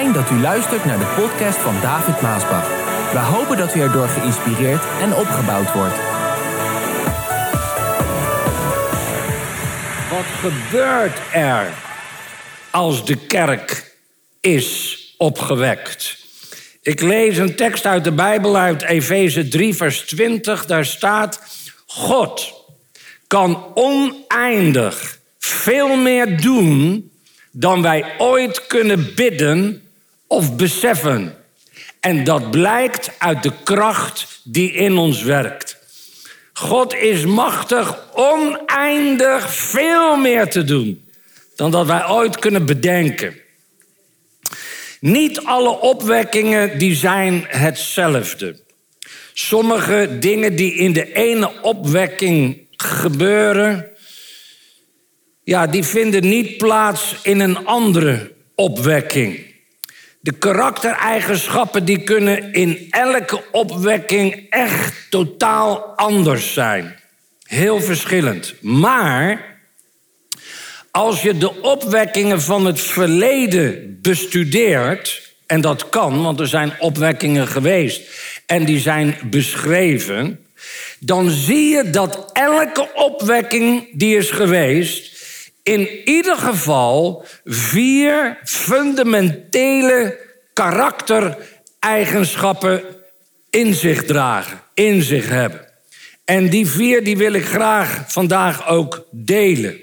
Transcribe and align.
Dat 0.00 0.30
u 0.30 0.40
luistert 0.40 0.84
naar 0.84 0.98
de 0.98 1.12
podcast 1.16 1.58
van 1.58 1.80
David 1.80 2.20
Maasbach. 2.20 2.68
We 3.12 3.18
hopen 3.18 3.56
dat 3.56 3.74
u 3.74 3.80
erdoor 3.80 4.08
geïnspireerd 4.08 4.82
en 5.00 5.14
opgebouwd 5.14 5.72
wordt. 5.72 5.94
Wat 10.10 10.52
gebeurt 10.52 11.18
er 11.32 11.72
als 12.70 13.04
de 13.04 13.16
kerk 13.26 13.96
is 14.40 14.98
opgewekt? 15.18 16.16
Ik 16.82 17.00
lees 17.00 17.36
een 17.36 17.56
tekst 17.56 17.86
uit 17.86 18.04
de 18.04 18.12
Bijbel 18.12 18.56
uit 18.56 18.82
Efeze 18.82 19.48
3, 19.48 19.74
vers 19.74 20.00
20. 20.00 20.66
Daar 20.66 20.84
staat: 20.84 21.40
God 21.86 22.52
kan 23.26 23.66
oneindig 23.74 25.18
veel 25.38 25.96
meer 25.96 26.40
doen 26.40 27.10
dan 27.50 27.82
wij 27.82 28.04
ooit 28.18 28.66
kunnen 28.66 29.14
bidden 29.14 29.84
of 30.30 30.56
beseffen. 30.56 31.34
En 32.00 32.24
dat 32.24 32.50
blijkt 32.50 33.10
uit 33.18 33.42
de 33.42 33.52
kracht 33.64 34.40
die 34.44 34.72
in 34.72 34.96
ons 34.96 35.22
werkt. 35.22 35.76
God 36.52 36.94
is 36.94 37.24
machtig 37.24 37.98
oneindig 38.14 39.54
veel 39.54 40.16
meer 40.16 40.50
te 40.50 40.64
doen 40.64 41.08
dan 41.56 41.70
dat 41.70 41.86
wij 41.86 42.08
ooit 42.08 42.38
kunnen 42.38 42.66
bedenken. 42.66 43.34
Niet 45.00 45.40
alle 45.44 45.80
opwekkingen 45.80 46.78
die 46.78 46.94
zijn 46.94 47.44
hetzelfde. 47.48 48.60
Sommige 49.32 50.16
dingen 50.20 50.56
die 50.56 50.74
in 50.74 50.92
de 50.92 51.12
ene 51.12 51.62
opwekking 51.62 52.66
gebeuren, 52.70 53.86
ja, 55.44 55.66
die 55.66 55.84
vinden 55.84 56.28
niet 56.28 56.56
plaats 56.56 57.14
in 57.22 57.40
een 57.40 57.66
andere 57.66 58.32
opwekking. 58.54 59.49
De 60.22 60.32
karaktereigenschappen 60.32 61.84
die 61.84 62.02
kunnen 62.02 62.52
in 62.52 62.86
elke 62.90 63.42
opwekking 63.52 64.46
echt 64.50 64.94
totaal 65.10 65.78
anders 65.96 66.52
zijn. 66.52 66.96
Heel 67.42 67.80
verschillend. 67.80 68.54
Maar 68.60 69.44
als 70.90 71.22
je 71.22 71.38
de 71.38 71.62
opwekkingen 71.62 72.42
van 72.42 72.66
het 72.66 72.80
verleden 72.80 73.98
bestudeert, 74.02 75.32
en 75.46 75.60
dat 75.60 75.88
kan, 75.88 76.22
want 76.22 76.40
er 76.40 76.48
zijn 76.48 76.72
opwekkingen 76.78 77.48
geweest 77.48 78.00
en 78.46 78.64
die 78.64 78.80
zijn 78.80 79.16
beschreven, 79.24 80.44
dan 80.98 81.30
zie 81.30 81.68
je 81.68 81.90
dat 81.90 82.30
elke 82.32 82.88
opwekking 82.94 83.88
die 83.92 84.16
is 84.16 84.30
geweest, 84.30 85.19
in 85.70 85.88
ieder 86.04 86.36
geval 86.36 87.24
vier 87.44 88.38
fundamentele 88.44 90.18
karaktereigenschappen 90.52 92.82
in 93.50 93.74
zich 93.74 94.04
dragen, 94.04 94.60
in 94.74 95.02
zich 95.02 95.28
hebben. 95.28 95.68
En 96.24 96.48
die 96.48 96.66
vier 96.66 97.04
die 97.04 97.16
wil 97.16 97.32
ik 97.32 97.44
graag 97.44 98.12
vandaag 98.12 98.68
ook 98.68 99.06
delen. 99.10 99.78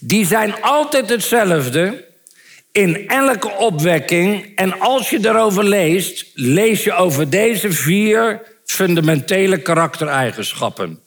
Die 0.00 0.26
zijn 0.26 0.62
altijd 0.62 1.08
hetzelfde 1.08 2.08
in 2.72 3.08
elke 3.08 3.50
opwekking. 3.50 4.56
En 4.56 4.80
als 4.80 5.10
je 5.10 5.18
erover 5.22 5.64
leest, 5.64 6.30
lees 6.34 6.84
je 6.84 6.92
over 6.92 7.30
deze 7.30 7.72
vier 7.72 8.40
fundamentele 8.64 9.62
karaktereigenschappen. 9.62 11.00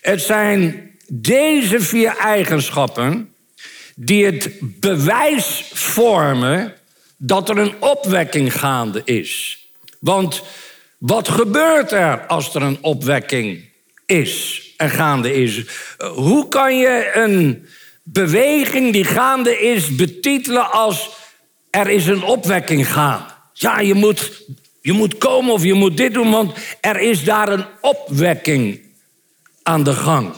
Het 0.00 0.20
zijn 0.20 0.93
deze 1.08 1.80
vier 1.80 2.16
eigenschappen 2.16 3.34
die 3.96 4.24
het 4.24 4.50
bewijs 4.60 5.70
vormen 5.72 6.74
dat 7.16 7.48
er 7.48 7.58
een 7.58 7.74
opwekking 7.78 8.58
gaande 8.58 9.02
is. 9.04 9.58
Want 9.98 10.42
wat 10.98 11.28
gebeurt 11.28 11.92
er 11.92 12.26
als 12.26 12.54
er 12.54 12.62
een 12.62 12.78
opwekking 12.80 13.64
is 14.06 14.62
en 14.76 14.90
gaande 14.90 15.42
is? 15.42 15.64
Hoe 16.14 16.48
kan 16.48 16.78
je 16.78 17.10
een 17.14 17.68
beweging 18.02 18.92
die 18.92 19.04
gaande 19.04 19.58
is 19.58 19.96
betitelen 19.96 20.70
als 20.70 21.10
er 21.70 21.88
is 21.88 22.06
een 22.06 22.22
opwekking 22.22 22.92
gaande? 22.92 23.32
Ja, 23.52 23.80
je 23.80 23.94
moet, 23.94 24.42
je 24.80 24.92
moet 24.92 25.18
komen 25.18 25.52
of 25.52 25.64
je 25.64 25.74
moet 25.74 25.96
dit 25.96 26.14
doen, 26.14 26.30
want 26.30 26.52
er 26.80 27.00
is 27.00 27.24
daar 27.24 27.48
een 27.48 27.64
opwekking 27.80 28.80
aan 29.62 29.84
de 29.84 29.92
gang. 29.92 30.34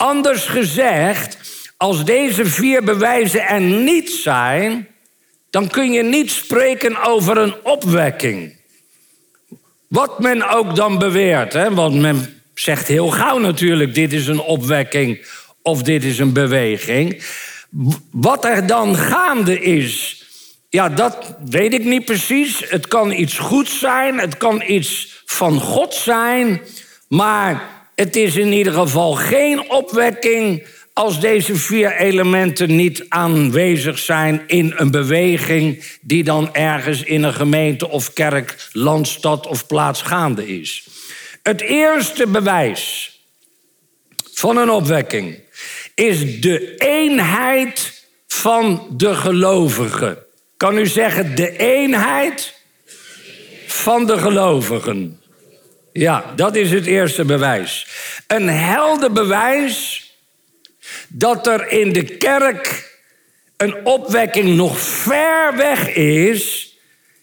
Anders 0.00 0.44
gezegd, 0.44 1.36
als 1.76 2.04
deze 2.04 2.44
vier 2.44 2.84
bewijzen 2.84 3.46
er 3.46 3.60
niet 3.60 4.10
zijn, 4.10 4.88
dan 5.50 5.68
kun 5.68 5.92
je 5.92 6.02
niet 6.02 6.30
spreken 6.30 7.02
over 7.02 7.36
een 7.36 7.54
opwekking. 7.62 8.56
Wat 9.88 10.20
men 10.20 10.48
ook 10.48 10.76
dan 10.76 10.98
beweert, 10.98 11.52
hè? 11.52 11.74
want 11.74 11.94
men 11.94 12.42
zegt 12.54 12.88
heel 12.88 13.08
gauw 13.08 13.38
natuurlijk: 13.38 13.94
dit 13.94 14.12
is 14.12 14.26
een 14.26 14.40
opwekking 14.40 15.26
of 15.62 15.82
dit 15.82 16.04
is 16.04 16.18
een 16.18 16.32
beweging. 16.32 17.24
Wat 18.10 18.44
er 18.44 18.66
dan 18.66 18.96
gaande 18.96 19.60
is, 19.60 20.24
ja, 20.68 20.88
dat 20.88 21.36
weet 21.44 21.72
ik 21.72 21.84
niet 21.84 22.04
precies. 22.04 22.62
Het 22.68 22.88
kan 22.88 23.12
iets 23.12 23.38
goeds 23.38 23.78
zijn, 23.78 24.18
het 24.18 24.36
kan 24.36 24.62
iets 24.66 25.22
van 25.26 25.60
God 25.60 25.94
zijn, 25.94 26.60
maar 27.08 27.79
het 28.00 28.16
is 28.16 28.36
in 28.36 28.52
ieder 28.52 28.72
geval 28.72 29.12
geen 29.12 29.70
opwekking 29.70 30.66
als 30.92 31.20
deze 31.20 31.56
vier 31.56 31.96
elementen 31.96 32.76
niet 32.76 33.04
aanwezig 33.08 33.98
zijn 33.98 34.42
in 34.46 34.72
een 34.76 34.90
beweging 34.90 35.84
die 36.00 36.24
dan 36.24 36.54
ergens 36.54 37.02
in 37.02 37.22
een 37.22 37.34
gemeente 37.34 37.88
of 37.88 38.12
kerk, 38.12 38.68
landstad 38.72 39.46
of 39.46 39.66
plaats 39.66 40.02
gaande 40.02 40.60
is. 40.60 40.86
Het 41.42 41.60
eerste 41.60 42.26
bewijs 42.26 43.18
van 44.32 44.56
een 44.56 44.70
opwekking 44.70 45.40
is 45.94 46.40
de 46.40 46.74
eenheid 46.76 48.04
van 48.26 48.86
de 48.96 49.14
gelovigen. 49.14 50.18
Kan 50.56 50.78
u 50.78 50.86
zeggen 50.86 51.36
de 51.36 51.56
eenheid 51.56 52.54
van 53.66 54.06
de 54.06 54.18
gelovigen? 54.18 55.19
Ja, 55.92 56.32
dat 56.36 56.56
is 56.56 56.70
het 56.70 56.86
eerste 56.86 57.24
bewijs. 57.24 57.86
Een 58.26 58.48
helder 58.48 59.12
bewijs 59.12 60.08
dat 61.08 61.46
er 61.46 61.68
in 61.68 61.92
de 61.92 62.04
kerk 62.04 62.98
een 63.56 63.86
opwekking 63.86 64.56
nog 64.56 64.80
ver 64.80 65.56
weg 65.56 65.94
is, 65.94 66.74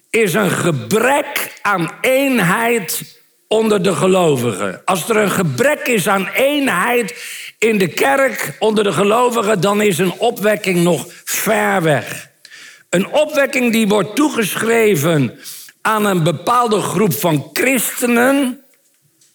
is 0.10 0.34
een 0.34 0.52
gebrek 0.52 1.60
aan 1.62 1.92
eenheid 2.02 3.20
onder 3.48 3.84
de 3.84 3.96
gelovigen. 3.96 4.82
Als 4.86 5.10
er 5.10 5.18
een 5.18 5.32
gebrek 5.32 5.88
is 5.88 6.08
aan 6.08 6.28
eenheid 6.28 7.16
in 7.58 7.78
de 7.78 7.88
kerk 7.88 8.56
onder 8.60 8.84
de 8.84 8.92
gelovigen, 8.92 9.62
dan 9.62 9.82
is 9.82 9.98
een 9.98 10.14
opwekking 10.14 10.84
nog 10.84 11.06
ver 11.24 11.82
weg. 11.82 12.30
Een 12.90 13.08
opwekking 13.08 13.72
die 13.72 13.88
wordt 13.88 14.16
toegeschreven 14.16 15.40
aan 15.88 16.06
een 16.06 16.24
bepaalde 16.24 16.81
groep 16.81 17.14
van 17.14 17.50
christenen. 17.53 18.64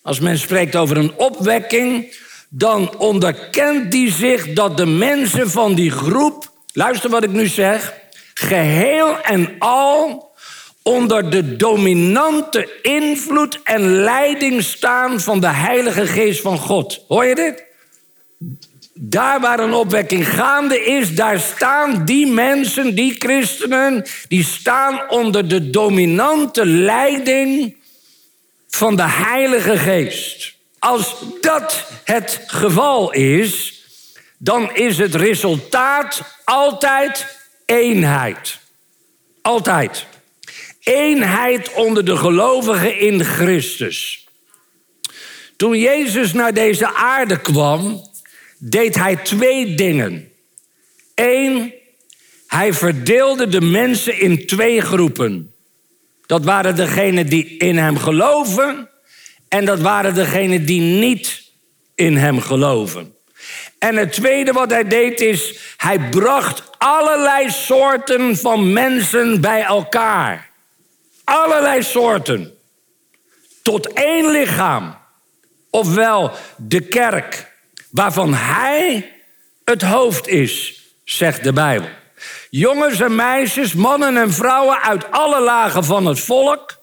Als 0.02 0.20
men 0.20 0.38
spreekt 0.38 0.76
over 0.76 0.96
een 0.96 1.12
opwekking, 1.16 2.16
dan 2.48 2.96
onderkent 2.98 3.90
die 3.90 4.12
zich 4.12 4.52
dat 4.52 4.76
de 4.76 4.86
mensen 4.86 5.50
van 5.50 5.74
die 5.74 5.90
groep, 5.90 6.52
luister 6.72 7.10
wat 7.10 7.24
ik 7.24 7.30
nu 7.30 7.46
zeg, 7.46 7.94
geheel 8.34 9.20
en 9.20 9.54
al 9.58 10.30
onder 10.82 11.30
de 11.30 11.56
dominante 11.56 12.80
invloed 12.82 13.60
en 13.62 13.94
leiding 13.94 14.62
staan 14.62 15.20
van 15.20 15.40
de 15.40 15.52
Heilige 15.52 16.06
Geest 16.06 16.40
van 16.40 16.58
God. 16.58 17.04
Hoor 17.08 17.24
je 17.24 17.34
dit? 17.34 17.64
Daar 18.94 19.40
waar 19.40 19.60
een 19.60 19.72
opwekking 19.72 20.28
gaande 20.28 20.84
is, 20.84 21.14
daar 21.14 21.40
staan 21.40 22.04
die 22.04 22.26
mensen, 22.26 22.94
die 22.94 23.14
christenen, 23.18 24.04
die 24.28 24.44
staan 24.44 25.10
onder 25.10 25.48
de 25.48 25.70
dominante 25.70 26.66
leiding 26.66 27.76
van 28.68 28.96
de 28.96 29.08
Heilige 29.08 29.78
Geest. 29.78 30.54
Als 30.78 31.14
dat 31.40 31.86
het 32.04 32.40
geval 32.46 33.12
is, 33.12 33.82
dan 34.38 34.74
is 34.74 34.98
het 34.98 35.14
resultaat 35.14 36.22
altijd 36.44 37.38
eenheid. 37.66 38.58
Altijd. 39.42 40.06
Eenheid 40.80 41.72
onder 41.72 42.04
de 42.04 42.16
gelovigen 42.16 42.98
in 42.98 43.24
Christus. 43.24 44.26
Toen 45.56 45.78
Jezus 45.78 46.32
naar 46.32 46.54
deze 46.54 46.94
aarde 46.94 47.40
kwam, 47.40 48.10
deed 48.64 48.94
hij 48.94 49.16
twee 49.16 49.74
dingen. 49.74 50.32
Eén, 51.14 51.72
hij 52.46 52.72
verdeelde 52.72 53.48
de 53.48 53.60
mensen 53.60 54.20
in 54.20 54.46
twee 54.46 54.80
groepen. 54.80 55.54
Dat 56.26 56.44
waren 56.44 56.76
degenen 56.76 57.26
die 57.26 57.56
in 57.56 57.76
hem 57.76 57.96
geloven 57.96 58.88
en 59.48 59.64
dat 59.64 59.80
waren 59.80 60.14
degenen 60.14 60.66
die 60.66 60.80
niet 60.80 61.50
in 61.94 62.16
hem 62.16 62.40
geloven. 62.40 63.14
En 63.78 63.96
het 63.96 64.12
tweede 64.12 64.52
wat 64.52 64.70
hij 64.70 64.88
deed 64.88 65.20
is, 65.20 65.58
hij 65.76 66.08
bracht 66.08 66.62
allerlei 66.78 67.50
soorten 67.50 68.36
van 68.36 68.72
mensen 68.72 69.40
bij 69.40 69.62
elkaar. 69.62 70.50
Allerlei 71.24 71.82
soorten. 71.82 72.54
Tot 73.62 73.92
één 73.92 74.30
lichaam. 74.30 74.96
Ofwel 75.70 76.30
de 76.56 76.80
kerk, 76.80 77.51
waarvan 77.92 78.34
hij 78.34 79.12
het 79.64 79.82
hoofd 79.82 80.28
is, 80.28 80.82
zegt 81.04 81.44
de 81.44 81.52
Bijbel. 81.52 81.88
Jongens 82.50 83.00
en 83.00 83.14
meisjes, 83.14 83.72
mannen 83.74 84.16
en 84.16 84.32
vrouwen 84.32 84.80
uit 84.80 85.10
alle 85.10 85.40
lagen 85.40 85.84
van 85.84 86.06
het 86.06 86.20
volk, 86.20 86.78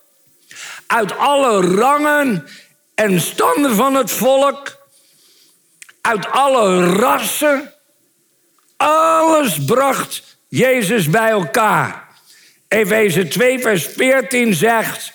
uit 0.88 1.18
alle 1.18 1.76
rangen 1.76 2.48
en 2.96 3.20
standen 3.20 3.76
van 3.76 3.96
het 3.96 4.12
volk, 4.12 4.78
uit 6.02 6.28
alle 6.32 6.86
rassen. 6.86 7.74
Alles 8.78 9.66
bracht 9.66 10.38
Jezus 10.48 11.10
bij 11.10 11.30
elkaar. 11.30 12.08
Efeze 12.68 13.28
2, 13.28 13.60
vers 13.60 13.86
14 13.86 14.54
zegt, 14.54 15.14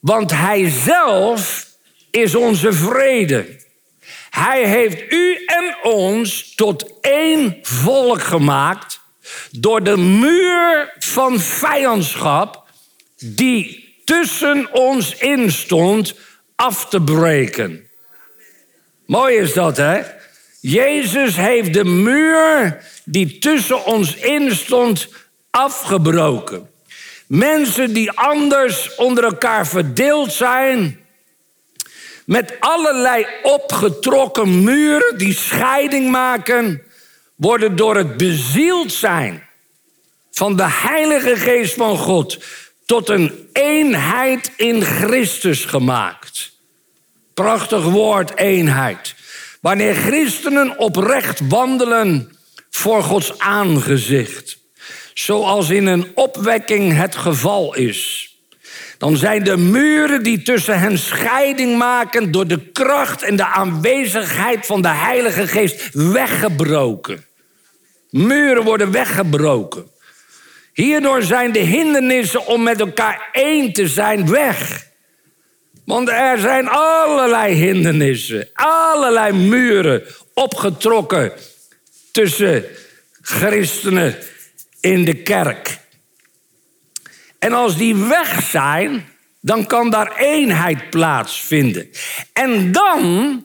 want 0.00 0.30
Hij 0.30 0.70
zelf 0.70 1.66
is 2.10 2.34
onze 2.34 2.72
vrede. 2.72 3.61
Hij 4.32 4.64
heeft 4.68 5.12
u 5.12 5.44
en 5.46 5.76
ons 5.82 6.54
tot 6.54 7.00
één 7.00 7.58
volk 7.62 8.22
gemaakt 8.22 9.00
door 9.50 9.82
de 9.82 9.96
muur 9.96 10.94
van 10.98 11.40
vijandschap 11.40 12.64
die 13.18 13.94
tussen 14.04 14.68
ons 14.72 15.14
instond 15.14 16.14
af 16.56 16.88
te 16.88 17.00
breken. 17.00 17.88
Mooi 19.06 19.36
is 19.36 19.52
dat, 19.52 19.76
hè? 19.76 20.00
Jezus 20.60 21.36
heeft 21.36 21.74
de 21.74 21.84
muur 21.84 22.82
die 23.04 23.38
tussen 23.38 23.84
ons 23.84 24.16
instond 24.16 25.08
afgebroken. 25.50 26.70
Mensen 27.26 27.92
die 27.92 28.10
anders 28.10 28.94
onder 28.94 29.24
elkaar 29.24 29.66
verdeeld 29.66 30.32
zijn, 30.32 31.01
met 32.32 32.56
allerlei 32.60 33.26
opgetrokken 33.42 34.64
muren 34.64 35.18
die 35.18 35.34
scheiding 35.34 36.10
maken, 36.10 36.82
worden 37.36 37.76
door 37.76 37.96
het 37.96 38.16
bezield 38.16 38.92
zijn 38.92 39.42
van 40.30 40.56
de 40.56 40.66
Heilige 40.68 41.36
Geest 41.36 41.74
van 41.74 41.96
God 41.98 42.44
tot 42.86 43.08
een 43.08 43.48
eenheid 43.52 44.52
in 44.56 44.82
Christus 44.82 45.64
gemaakt. 45.64 46.52
Prachtig 47.34 47.84
woord, 47.84 48.36
eenheid. 48.36 49.14
Wanneer 49.60 49.94
christenen 49.94 50.78
oprecht 50.78 51.40
wandelen 51.48 52.36
voor 52.70 53.02
Gods 53.02 53.38
aangezicht, 53.38 54.58
zoals 55.14 55.70
in 55.70 55.86
een 55.86 56.10
opwekking 56.14 56.96
het 56.96 57.16
geval 57.16 57.74
is 57.74 58.31
dan 59.02 59.16
zijn 59.16 59.44
de 59.44 59.56
muren 59.56 60.22
die 60.22 60.42
tussen 60.42 60.78
hen 60.78 60.98
scheiding 60.98 61.78
maken 61.78 62.30
door 62.30 62.46
de 62.46 62.70
kracht 62.72 63.22
en 63.22 63.36
de 63.36 63.44
aanwezigheid 63.44 64.66
van 64.66 64.82
de 64.82 64.88
Heilige 64.88 65.46
Geest 65.46 65.88
weggebroken. 65.92 67.24
Muren 68.10 68.62
worden 68.62 68.92
weggebroken. 68.92 69.86
Hierdoor 70.72 71.22
zijn 71.22 71.52
de 71.52 71.58
hindernissen 71.58 72.46
om 72.46 72.62
met 72.62 72.80
elkaar 72.80 73.28
één 73.32 73.72
te 73.72 73.88
zijn 73.88 74.30
weg. 74.30 74.86
Want 75.84 76.08
er 76.08 76.38
zijn 76.38 76.68
allerlei 76.68 77.54
hindernissen, 77.54 78.48
allerlei 78.52 79.32
muren 79.32 80.02
opgetrokken 80.34 81.32
tussen 82.12 82.64
christenen 83.20 84.16
in 84.80 85.04
de 85.04 85.14
kerk. 85.14 85.80
En 87.42 87.52
als 87.52 87.76
die 87.76 87.96
weg 87.96 88.42
zijn, 88.42 89.04
dan 89.40 89.66
kan 89.66 89.90
daar 89.90 90.16
eenheid 90.16 90.90
plaatsvinden. 90.90 91.90
En 92.32 92.72
dan, 92.72 93.44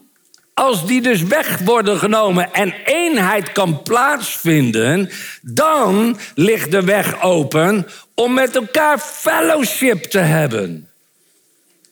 als 0.53 0.85
die 0.85 1.01
dus 1.01 1.23
weg 1.23 1.57
worden 1.57 1.97
genomen 1.97 2.53
en 2.53 2.73
eenheid 2.85 3.51
kan 3.51 3.81
plaatsvinden, 3.83 5.09
dan 5.41 6.17
ligt 6.35 6.71
de 6.71 6.83
weg 6.83 7.21
open 7.21 7.87
om 8.15 8.33
met 8.33 8.55
elkaar 8.55 8.99
fellowship 8.99 10.03
te 10.03 10.19
hebben. 10.19 10.89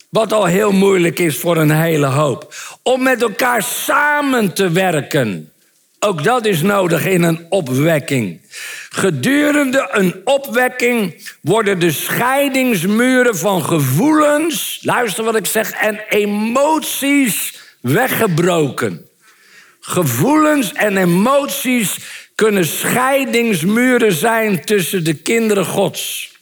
Wat 0.08 0.32
al 0.32 0.44
heel 0.44 0.72
moeilijk 0.72 1.18
is 1.18 1.38
voor 1.38 1.56
een 1.56 1.80
hele 1.80 2.06
hoop. 2.06 2.54
Om 2.82 3.02
met 3.02 3.22
elkaar 3.22 3.62
samen 3.62 4.52
te 4.52 4.70
werken. 4.70 5.52
Ook 6.06 6.24
dat 6.24 6.46
is 6.46 6.62
nodig 6.62 7.04
in 7.06 7.22
een 7.22 7.46
opwekking. 7.48 8.40
Gedurende 8.90 9.88
een 9.90 10.20
opwekking 10.24 11.28
worden 11.40 11.78
de 11.78 11.92
scheidingsmuren 11.92 13.36
van 13.36 13.64
gevoelens, 13.64 14.78
luister 14.82 15.24
wat 15.24 15.36
ik 15.36 15.46
zeg, 15.46 15.70
en 15.70 16.00
emoties 16.08 17.58
weggebroken. 17.80 19.08
Gevoelens 19.80 20.72
en 20.72 20.96
emoties 20.96 21.96
kunnen 22.34 22.66
scheidingsmuren 22.66 24.12
zijn 24.12 24.64
tussen 24.64 25.04
de 25.04 25.14
kinderen 25.14 25.64
Gods. 25.64 26.32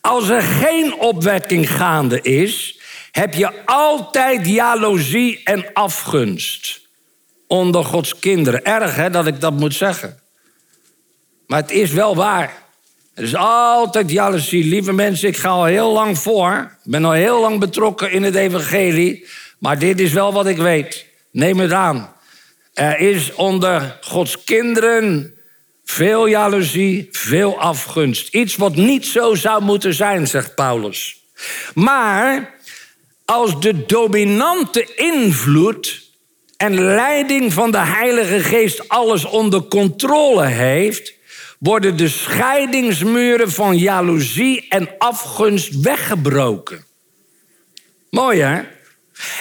Als 0.00 0.28
er 0.28 0.42
geen 0.42 0.94
opwekking 0.94 1.70
gaande 1.70 2.20
is, 2.20 2.78
heb 3.10 3.34
je 3.34 3.64
altijd 3.64 4.46
jaloezie 4.46 5.40
en 5.44 5.72
afgunst 5.72 6.80
onder 7.50 7.84
Gods 7.84 8.18
kinderen. 8.18 8.64
Erg 8.64 8.96
hè 8.96 9.10
dat 9.10 9.26
ik 9.26 9.40
dat 9.40 9.52
moet 9.52 9.74
zeggen. 9.74 10.18
Maar 11.46 11.60
het 11.60 11.70
is 11.70 11.92
wel 11.92 12.16
waar. 12.16 12.62
Er 13.14 13.22
is 13.22 13.36
altijd 13.36 14.10
jaloezie. 14.10 14.64
Lieve 14.64 14.92
mensen, 14.92 15.28
ik 15.28 15.36
ga 15.36 15.48
al 15.48 15.64
heel 15.64 15.92
lang 15.92 16.18
voor. 16.18 16.76
Ik 16.84 16.90
ben 16.90 17.04
al 17.04 17.12
heel 17.12 17.40
lang 17.40 17.58
betrokken 17.58 18.10
in 18.10 18.22
het 18.22 18.34
evangelie. 18.34 19.26
Maar 19.58 19.78
dit 19.78 20.00
is 20.00 20.12
wel 20.12 20.32
wat 20.32 20.46
ik 20.46 20.56
weet. 20.56 21.06
Neem 21.32 21.58
het 21.58 21.72
aan. 21.72 22.12
Er 22.74 22.98
is 22.98 23.34
onder 23.34 23.98
Gods 24.00 24.44
kinderen 24.44 25.34
veel 25.84 26.26
jaloezie, 26.26 27.08
veel 27.10 27.60
afgunst. 27.60 28.34
Iets 28.34 28.56
wat 28.56 28.76
niet 28.76 29.06
zo 29.06 29.34
zou 29.34 29.62
moeten 29.62 29.94
zijn, 29.94 30.26
zegt 30.26 30.54
Paulus. 30.54 31.24
Maar 31.74 32.54
als 33.24 33.60
de 33.60 33.86
dominante 33.86 34.94
invloed 34.94 36.09
en 36.60 36.80
leiding 36.80 37.52
van 37.52 37.70
de 37.70 37.78
Heilige 37.78 38.40
Geest 38.40 38.88
alles 38.88 39.24
onder 39.24 39.62
controle 39.62 40.46
heeft, 40.46 41.14
worden 41.58 41.96
de 41.96 42.08
scheidingsmuren 42.08 43.52
van 43.52 43.76
jaloezie 43.76 44.66
en 44.68 44.88
afgunst 44.98 45.80
weggebroken. 45.80 46.84
Mooi 48.10 48.40
hè? 48.40 48.62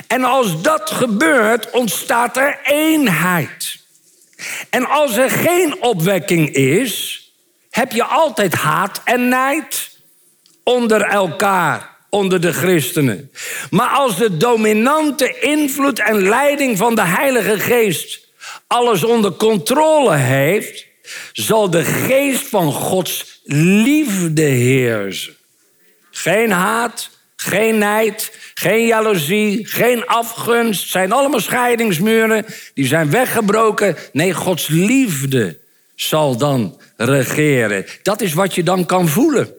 En 0.08 0.24
als 0.24 0.62
dat 0.62 0.90
gebeurt, 0.90 1.72
ontstaat 1.72 2.38
er 2.38 2.60
eenheid. 2.64 3.80
En 4.70 4.86
als 4.86 5.18
er 5.18 5.30
geen 5.30 5.82
opwekking 5.82 6.54
is, 6.54 7.24
heb 7.70 7.92
je 7.92 8.04
altijd 8.04 8.54
haat 8.54 9.02
en 9.04 9.28
nijd 9.28 9.98
onder 10.64 11.02
elkaar, 11.02 11.98
onder 12.10 12.42
de 12.42 12.54
christenen. 12.54 13.32
Maar 13.70 13.90
als 13.90 14.18
de 14.18 14.38
dominante 14.38 15.40
invloed 15.40 16.00
en 16.00 16.30
leiding 16.30 16.78
van 16.78 16.96
de 16.96 17.06
Heilige 17.06 17.60
Geest 17.60 18.28
alles 18.68 19.04
onder 19.04 19.32
controle 19.32 20.16
heeft, 20.16 20.86
zal 21.34 21.70
de 21.70 21.84
geest 21.84 22.48
van 22.48 22.72
Gods 22.72 23.42
liefde 23.84 24.42
heersen. 24.42 25.36
Geen 26.12 26.52
haat, 26.52 27.10
geen 27.36 27.78
nijd, 27.78 28.38
geen 28.54 28.86
jaloezie, 28.86 29.68
geen 29.68 30.06
afgunst. 30.06 30.90
zijn 30.90 31.12
allemaal 31.12 31.40
scheidingsmuren. 31.40 32.46
Die 32.74 32.88
zijn 32.88 33.12
weggebroken. 33.12 33.96
Nee, 34.12 34.34
Gods 34.34 34.68
liefde 34.68 35.58
zal 35.96 36.38
dan 36.38 36.82
regeren. 36.98 37.86
Dat 38.04 38.22
is 38.22 38.34
wat 38.34 38.56
je 38.56 38.64
dan 38.64 38.86
kan 38.86 39.08
voelen. 39.08 39.59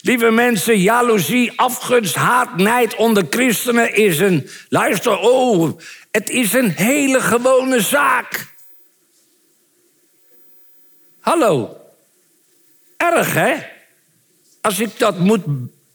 Lieve 0.00 0.30
mensen, 0.30 0.80
jaloezie, 0.80 1.52
afgunst, 1.56 2.14
haat, 2.14 2.56
nijd 2.56 2.94
onder 2.94 3.26
christenen 3.30 3.94
is 3.94 4.18
een. 4.18 4.48
Luister, 4.68 5.18
oh, 5.18 5.78
het 6.10 6.30
is 6.30 6.52
een 6.52 6.70
hele 6.70 7.20
gewone 7.20 7.80
zaak. 7.80 8.46
Hallo. 11.20 11.76
Erg, 12.96 13.34
hè? 13.34 13.56
Als 14.60 14.80
ik 14.80 14.98
dat 14.98 15.18
moet 15.18 15.44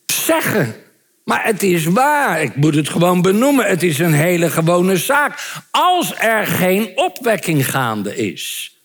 zeggen. 0.05 0.75
Maar 1.23 1.45
het 1.45 1.63
is 1.63 1.85
waar. 1.85 2.41
Ik 2.41 2.55
moet 2.55 2.75
het 2.75 2.89
gewoon 2.89 3.21
benoemen. 3.21 3.65
Het 3.65 3.83
is 3.83 3.99
een 3.99 4.13
hele 4.13 4.49
gewone 4.49 4.97
zaak. 4.97 5.61
Als 5.71 6.13
er 6.17 6.47
geen 6.47 6.91
opwekking 6.95 7.69
gaande 7.69 8.15
is. 8.15 8.75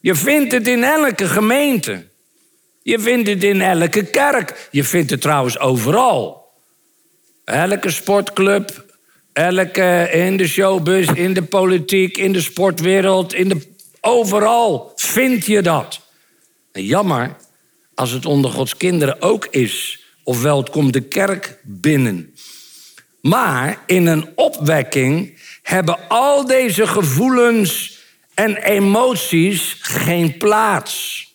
Je 0.00 0.14
vindt 0.14 0.52
het 0.52 0.68
in 0.68 0.84
elke 0.84 1.26
gemeente. 1.26 2.06
Je 2.82 2.98
vindt 2.98 3.28
het 3.28 3.44
in 3.44 3.60
elke 3.60 4.04
kerk. 4.04 4.68
Je 4.70 4.84
vindt 4.84 5.10
het 5.10 5.20
trouwens 5.20 5.58
overal. 5.58 6.50
Elke 7.44 7.90
sportclub, 7.90 8.84
Elke, 9.32 10.08
in 10.12 10.36
de 10.36 10.48
showbus, 10.48 11.06
in 11.06 11.32
de 11.32 11.42
politiek, 11.42 12.16
in 12.16 12.32
de 12.32 12.40
sportwereld, 12.40 13.34
in 13.34 13.48
de, 13.48 13.60
overal 14.00 14.92
vind 14.96 15.46
je 15.46 15.62
dat. 15.62 16.00
Jammer 16.72 17.36
als 17.94 18.10
het 18.10 18.26
onder 18.26 18.50
Gods 18.50 18.76
kinderen 18.76 19.22
ook 19.22 19.46
is. 19.46 20.00
Ofwel, 20.24 20.58
het 20.58 20.70
komt 20.70 20.92
de 20.92 21.00
kerk 21.00 21.58
binnen. 21.62 22.34
Maar 23.20 23.82
in 23.86 24.06
een 24.06 24.28
opwekking 24.34 25.40
hebben 25.62 26.08
al 26.08 26.46
deze 26.46 26.86
gevoelens 26.86 27.98
en 28.34 28.56
emoties 28.56 29.76
geen 29.80 30.36
plaats. 30.36 31.26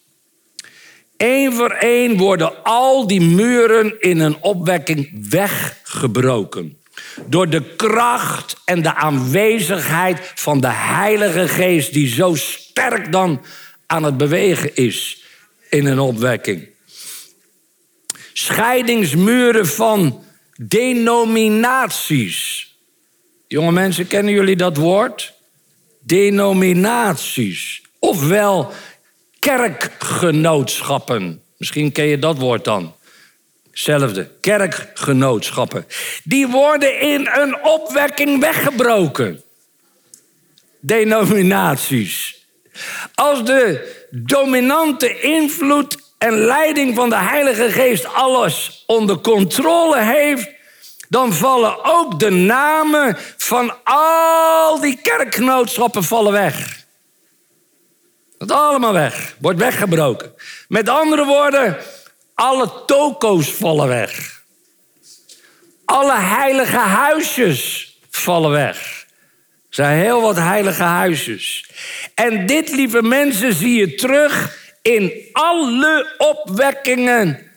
Eén 1.18 1.54
voor 1.54 1.72
één 1.72 2.18
worden 2.18 2.64
al 2.64 3.08
die 3.08 3.22
muren 3.22 4.00
in 4.00 4.20
een 4.20 4.38
opwekking 4.42 5.30
weggebroken. 5.30 6.78
Door 7.26 7.50
de 7.50 7.76
kracht 7.76 8.56
en 8.66 8.82
de 8.82 8.96
aanwezigheid 8.96 10.32
van 10.36 10.62
de 10.62 10.72
Heilige 10.72 11.48
Geest, 11.48 11.94
die 11.94 12.08
zo 12.08 12.36
sterk 12.36 13.12
dan 13.12 13.42
aan 13.86 14.04
het 14.04 14.18
bewegen 14.18 14.76
is 14.76 15.24
in 15.70 15.86
een 15.86 16.00
opwekking. 16.00 16.70
Scheidingsmuren 18.34 19.68
van 19.68 20.24
denominaties. 20.56 22.66
Jonge 23.48 23.72
mensen, 23.72 24.08
kennen 24.08 24.34
jullie 24.34 24.56
dat 24.56 24.78
woord? 24.78 25.34
Denominaties. 26.00 27.82
Ofwel 28.00 28.72
kerkgenootschappen. 29.40 31.42
Misschien 31.58 31.92
ken 31.92 32.06
je 32.06 32.20
dat 32.20 32.38
woord 32.38 32.64
dan. 32.64 32.96
Hetzelfde, 33.70 34.30
kerkgenootschappen. 34.42 35.86
Die 36.24 36.48
worden 36.48 37.02
in 37.02 37.30
een 37.32 37.64
opwekking 37.64 38.40
weggebroken. 38.40 39.42
Denominaties. 40.80 42.46
Als 43.16 43.46
de 43.46 43.96
dominante 44.12 45.22
invloed 45.22 45.98
en 46.18 46.38
leiding 46.38 46.96
van 46.96 47.10
de 47.10 47.16
Heilige 47.16 47.72
Geest 47.72 48.14
alles 48.14 48.84
onder 48.88 49.20
controle 49.20 50.02
heeft, 50.02 50.50
dan 51.10 51.34
vallen 51.34 51.84
ook 51.84 52.20
de 52.20 52.30
namen 52.30 53.18
van 53.38 53.74
al 53.84 54.80
die 54.80 55.00
kerkgenootschappen 55.02 56.04
vallen 56.04 56.32
weg. 56.32 56.86
Dat 58.38 58.52
allemaal 58.52 58.94
weg, 58.94 59.36
wordt 59.40 59.60
weggebroken. 59.60 60.34
Met 60.68 60.90
andere 60.90 61.26
woorden, 61.26 61.78
alle 62.34 62.72
toko's 62.86 63.52
vallen 63.52 63.88
weg. 63.88 64.44
Alle 65.86 66.18
heilige 66.18 66.78
huisjes 66.78 67.92
vallen 68.10 68.52
weg. 68.52 69.06
Er 69.70 69.76
zijn 69.76 70.00
heel 70.00 70.22
wat 70.22 70.36
heilige 70.36 70.84
huisjes. 70.84 71.70
En 72.14 72.46
dit, 72.46 72.72
lieve 72.72 73.02
mensen, 73.02 73.54
zie 73.54 73.80
je 73.80 73.96
terug 73.96 74.58
in 74.82 75.30
alle 75.32 76.16
opwekkingen 76.18 77.52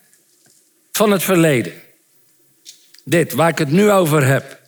van 0.92 1.10
het 1.10 1.22
verleden. 1.22 1.72
Dit, 3.04 3.32
waar 3.32 3.49
ik 3.49 3.58
het 3.58 3.70
nu 3.70 3.90
over 3.90 4.25
heb. 4.25 4.60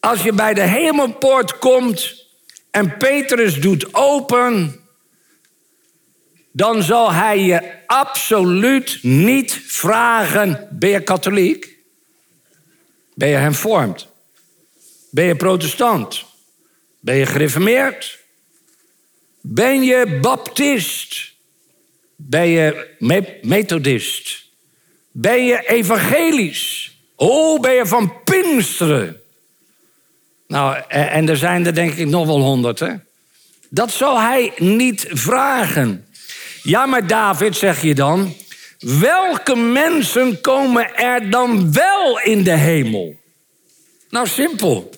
Als 0.00 0.22
je 0.22 0.32
bij 0.32 0.54
de 0.54 0.60
hemelpoort 0.60 1.58
komt 1.58 2.24
en 2.70 2.96
Petrus 2.96 3.60
doet 3.60 3.94
open, 3.94 4.80
dan 6.56 6.82
zal 6.82 7.12
hij 7.12 7.38
je 7.38 7.72
absoluut 7.86 8.98
niet 9.02 9.60
vragen: 9.66 10.68
ben 10.70 10.90
je 10.90 11.00
katholiek? 11.00 11.76
Ben 13.14 13.28
je 13.28 13.34
hervormd? 13.34 14.08
Ben 15.10 15.24
je 15.24 15.36
protestant? 15.36 16.24
Ben 17.00 17.16
je 17.16 17.26
gereformeerd? 17.26 18.18
Ben 19.40 19.82
je 19.82 20.18
baptist? 20.20 21.32
Ben 22.16 22.48
je 22.48 22.94
methodist? 23.42 24.44
Ben 25.10 25.44
je 25.44 25.68
evangelisch? 25.68 26.98
Oh, 27.16 27.60
ben 27.60 27.74
je 27.74 27.86
van 27.86 28.22
Pinksteren? 28.24 29.20
Nou, 30.46 30.82
en 30.88 31.28
er 31.28 31.36
zijn 31.36 31.66
er 31.66 31.74
denk 31.74 31.94
ik 31.94 32.06
nog 32.06 32.26
wel 32.26 32.40
honderd, 32.40 32.78
hè? 32.78 32.94
Dat 33.68 33.90
zal 33.90 34.20
hij 34.20 34.52
niet 34.56 35.06
vragen. 35.08 36.05
Ja, 36.66 36.86
maar 36.86 37.06
David, 37.06 37.56
zeg 37.56 37.82
je 37.82 37.94
dan, 37.94 38.34
welke 38.78 39.56
mensen 39.56 40.40
komen 40.40 40.94
er 40.94 41.30
dan 41.30 41.72
wel 41.72 42.20
in 42.20 42.42
de 42.42 42.56
hemel? 42.56 43.20
Nou, 44.10 44.26
simpel. 44.26 44.90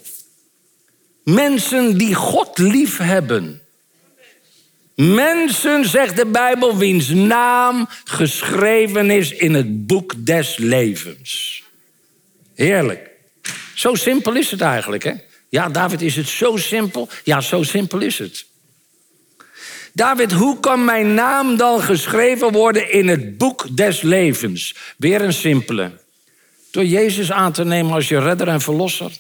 Mensen 1.25 1.99
die 1.99 2.15
God 2.15 2.59
lief 2.59 2.99
hebben. 2.99 3.63
Mensen, 4.95 5.89
zegt 5.89 6.17
de 6.17 6.27
Bijbel, 6.27 6.77
wiens 6.77 7.09
naam 7.09 7.89
geschreven 8.05 9.11
is 9.11 9.33
in 9.33 9.55
het 9.55 9.87
boek 9.87 10.27
des 10.27 10.57
levens. 10.57 11.63
Heerlijk. 12.55 13.11
Zo 13.75 13.95
simpel 13.95 14.35
is 14.35 14.51
het 14.51 14.61
eigenlijk, 14.61 15.05
hè? 15.05 15.13
Ja, 15.49 15.69
David, 15.69 16.03
is 16.03 16.17
het 16.17 16.29
zo 16.29 16.57
simpel? 16.57 17.09
Ja, 17.25 17.41
zo 17.41 17.63
simpel 17.63 18.01
is 18.01 18.19
het. 18.19 18.48
David, 19.99 20.33
hoe 20.33 20.61
kan 20.61 20.85
mijn 20.85 21.14
naam 21.14 21.57
dan 21.57 21.81
geschreven 21.81 22.52
worden 22.52 22.93
in 22.93 23.09
het 23.09 23.38
boek 23.38 23.76
des 23.76 24.02
levens? 24.02 24.75
Weer 24.97 25.23
een 25.23 25.33
simpele. 25.33 25.90
Door 26.71 26.85
Jezus 26.85 27.33
aan 27.33 27.52
te 27.52 27.64
nemen 27.64 27.93
als 27.93 28.09
je 28.09 28.21
redder 28.21 28.49
en 28.49 28.61
verlosser. 28.61 29.12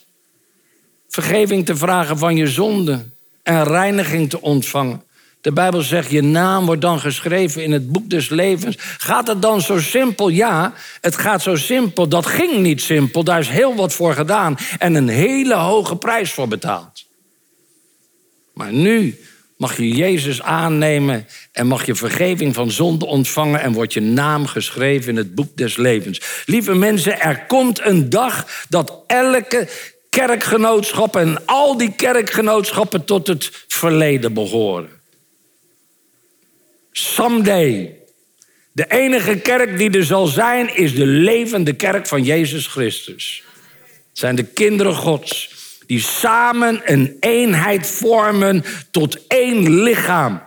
Vergeving 1.08 1.66
te 1.66 1.76
vragen 1.76 2.18
van 2.18 2.36
je 2.36 2.46
zonde 2.46 3.04
en 3.42 3.64
reiniging 3.64 4.30
te 4.30 4.40
ontvangen. 4.40 5.02
De 5.40 5.52
Bijbel 5.52 5.80
zegt, 5.80 6.10
je 6.10 6.22
naam 6.22 6.66
wordt 6.66 6.82
dan 6.82 7.00
geschreven 7.00 7.62
in 7.62 7.72
het 7.72 7.92
boek 7.92 8.10
des 8.10 8.28
levens. 8.28 8.76
Gaat 8.78 9.26
het 9.26 9.42
dan 9.42 9.60
zo 9.60 9.78
simpel? 9.78 10.28
Ja, 10.28 10.74
het 11.00 11.16
gaat 11.16 11.42
zo 11.42 11.56
simpel. 11.56 12.08
Dat 12.08 12.26
ging 12.26 12.58
niet 12.58 12.80
simpel. 12.80 13.24
Daar 13.24 13.40
is 13.40 13.48
heel 13.48 13.74
wat 13.74 13.92
voor 13.92 14.14
gedaan 14.14 14.56
en 14.78 14.94
een 14.94 15.08
hele 15.08 15.54
hoge 15.54 15.96
prijs 15.96 16.32
voor 16.32 16.48
betaald. 16.48 17.06
Maar 18.52 18.72
nu 18.72 19.18
mag 19.58 19.76
je 19.76 19.88
Jezus 19.88 20.42
aannemen 20.42 21.26
en 21.52 21.66
mag 21.66 21.86
je 21.86 21.94
vergeving 21.94 22.54
van 22.54 22.70
zonde 22.70 23.06
ontvangen 23.06 23.60
en 23.60 23.72
wordt 23.72 23.92
je 23.92 24.00
naam 24.00 24.46
geschreven 24.46 25.10
in 25.10 25.16
het 25.16 25.34
boek 25.34 25.56
des 25.56 25.76
levens. 25.76 26.20
Lieve 26.46 26.74
mensen, 26.74 27.20
er 27.20 27.44
komt 27.46 27.80
een 27.84 28.10
dag 28.10 28.64
dat 28.68 29.02
elke 29.06 29.68
kerkgenootschap 30.10 31.16
en 31.16 31.46
al 31.46 31.76
die 31.76 31.92
kerkgenootschappen 31.92 33.04
tot 33.04 33.26
het 33.26 33.64
verleden 33.68 34.32
behoren. 34.32 34.90
Someday. 36.92 37.96
De 38.72 38.86
enige 38.88 39.38
kerk 39.38 39.78
die 39.78 39.90
er 39.90 40.04
zal 40.04 40.26
zijn, 40.26 40.76
is 40.76 40.94
de 40.94 41.06
levende 41.06 41.72
kerk 41.72 42.06
van 42.06 42.22
Jezus 42.22 42.66
Christus. 42.66 43.42
Het 44.08 44.18
zijn 44.18 44.36
de 44.36 44.44
kinderen 44.44 44.94
Gods 44.94 45.57
die 45.88 46.00
samen 46.00 46.80
een 46.84 47.16
eenheid 47.20 47.86
vormen 47.86 48.64
tot 48.90 49.26
één 49.26 49.82
lichaam. 49.82 50.42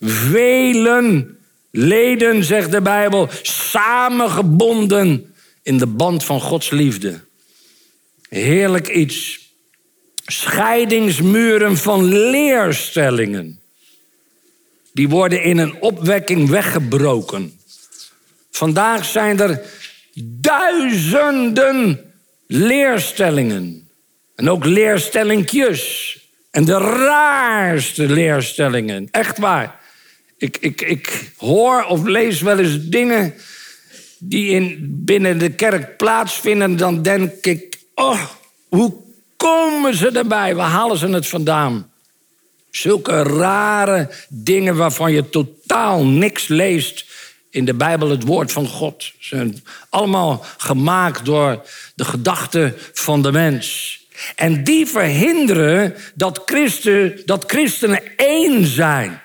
Velen 0.00 1.38
leden, 1.70 2.44
zegt 2.44 2.70
de 2.70 2.82
Bijbel, 2.82 3.28
samengebonden 3.42 5.34
in 5.62 5.78
de 5.78 5.86
band 5.86 6.24
van 6.24 6.40
Gods 6.40 6.70
liefde. 6.70 7.20
Heerlijk 8.28 8.88
iets. 8.88 9.44
Scheidingsmuren 10.26 11.76
van 11.76 12.04
leerstellingen 12.04 13.60
die 14.92 15.08
worden 15.08 15.42
in 15.42 15.58
een 15.58 15.82
opwekking 15.82 16.48
weggebroken. 16.48 17.60
Vandaag 18.50 19.04
zijn 19.04 19.40
er 19.40 19.60
duizenden 20.40 22.12
leerstellingen. 22.46 23.85
En 24.36 24.50
ook 24.50 24.64
leerstellingjes. 24.64 26.14
En 26.50 26.64
de 26.64 26.78
raarste 26.78 28.08
leerstellingen. 28.08 29.08
Echt 29.10 29.38
waar. 29.38 29.80
Ik, 30.38 30.56
ik, 30.60 30.80
ik 30.80 31.32
hoor 31.36 31.84
of 31.84 32.04
lees 32.04 32.40
wel 32.40 32.58
eens 32.58 32.88
dingen 32.88 33.34
die 34.18 34.50
in, 34.50 34.78
binnen 35.04 35.38
de 35.38 35.50
kerk 35.50 35.96
plaatsvinden. 35.96 36.76
Dan 36.76 37.02
denk 37.02 37.32
ik, 37.44 37.78
oh, 37.94 38.24
hoe 38.68 38.94
komen 39.36 39.94
ze 39.94 40.10
erbij? 40.10 40.54
Waar 40.54 40.70
halen 40.70 40.98
ze 40.98 41.08
het 41.08 41.26
vandaan? 41.26 41.90
Zulke 42.70 43.22
rare 43.22 44.10
dingen 44.28 44.76
waarvan 44.76 45.12
je 45.12 45.28
totaal 45.28 46.04
niks 46.04 46.48
leest 46.48 47.04
in 47.50 47.64
de 47.64 47.74
Bijbel, 47.74 48.10
het 48.10 48.22
woord 48.22 48.52
van 48.52 48.66
God. 48.66 49.02
Ze 49.02 49.12
zijn 49.18 49.64
allemaal 49.90 50.44
gemaakt 50.56 51.24
door 51.24 51.66
de 51.94 52.04
gedachten 52.04 52.74
van 52.92 53.22
de 53.22 53.32
mens. 53.32 53.98
En 54.34 54.64
die 54.64 54.86
verhinderen 54.86 55.94
dat, 56.14 56.42
Christen, 56.44 57.20
dat 57.24 57.44
christenen 57.46 58.02
één 58.16 58.66
zijn. 58.66 59.20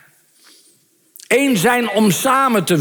Eén 1.27 1.57
zijn 1.57 1.89
om 1.89 2.12
samen 2.12 2.63
te 2.63 2.77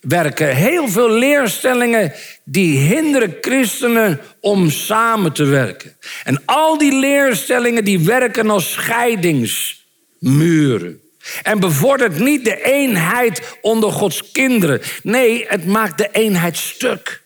werken. 0.00 0.56
Heel 0.56 0.88
veel 0.88 1.10
leerstellingen 1.10 2.12
die 2.44 2.78
hinderen 2.78 3.36
christenen 3.40 4.20
om 4.40 4.70
samen 4.70 5.32
te 5.32 5.44
werken. 5.44 5.96
En 6.24 6.42
al 6.44 6.78
die 6.78 6.98
leerstellingen 6.98 7.84
die 7.84 8.00
werken 8.00 8.50
als 8.50 8.72
scheidingsmuren. 8.72 11.00
En 11.42 11.60
bevordert 11.60 12.18
niet 12.18 12.44
de 12.44 12.62
eenheid 12.62 13.56
onder 13.60 13.92
Gods 13.92 14.30
kinderen. 14.32 14.80
Nee, 15.02 15.44
het 15.48 15.66
maakt 15.66 15.98
de 15.98 16.08
eenheid 16.12 16.56
stuk. 16.56 17.24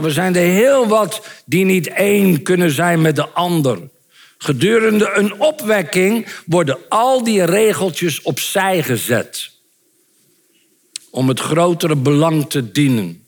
Daar 0.00 0.10
zijn 0.10 0.36
er 0.36 0.42
heel 0.42 0.86
wat 0.86 1.26
die 1.44 1.64
niet 1.64 1.88
één 1.88 2.42
kunnen 2.42 2.70
zijn 2.70 3.00
met 3.00 3.16
de 3.16 3.28
ander. 3.28 3.78
Gedurende 4.38 5.10
een 5.14 5.40
opwekking 5.40 6.26
worden 6.46 6.78
al 6.88 7.24
die 7.24 7.44
regeltjes 7.44 8.22
opzij 8.22 8.82
gezet. 8.82 9.50
Om 11.10 11.28
het 11.28 11.40
grotere 11.40 11.96
belang 11.96 12.50
te 12.50 12.72
dienen. 12.72 13.26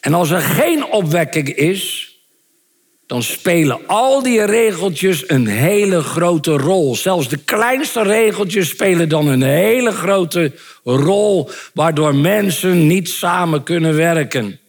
En 0.00 0.14
als 0.14 0.30
er 0.30 0.40
geen 0.40 0.84
opwekking 0.84 1.48
is, 1.54 2.14
dan 3.06 3.22
spelen 3.22 3.86
al 3.86 4.22
die 4.22 4.44
regeltjes 4.44 5.28
een 5.28 5.46
hele 5.46 6.02
grote 6.02 6.56
rol. 6.56 6.96
Zelfs 6.96 7.28
de 7.28 7.38
kleinste 7.38 8.02
regeltjes 8.02 8.68
spelen 8.68 9.08
dan 9.08 9.26
een 9.26 9.42
hele 9.42 9.92
grote 9.92 10.52
rol, 10.84 11.50
waardoor 11.74 12.14
mensen 12.14 12.86
niet 12.86 13.08
samen 13.08 13.62
kunnen 13.62 13.96
werken. 13.96 14.59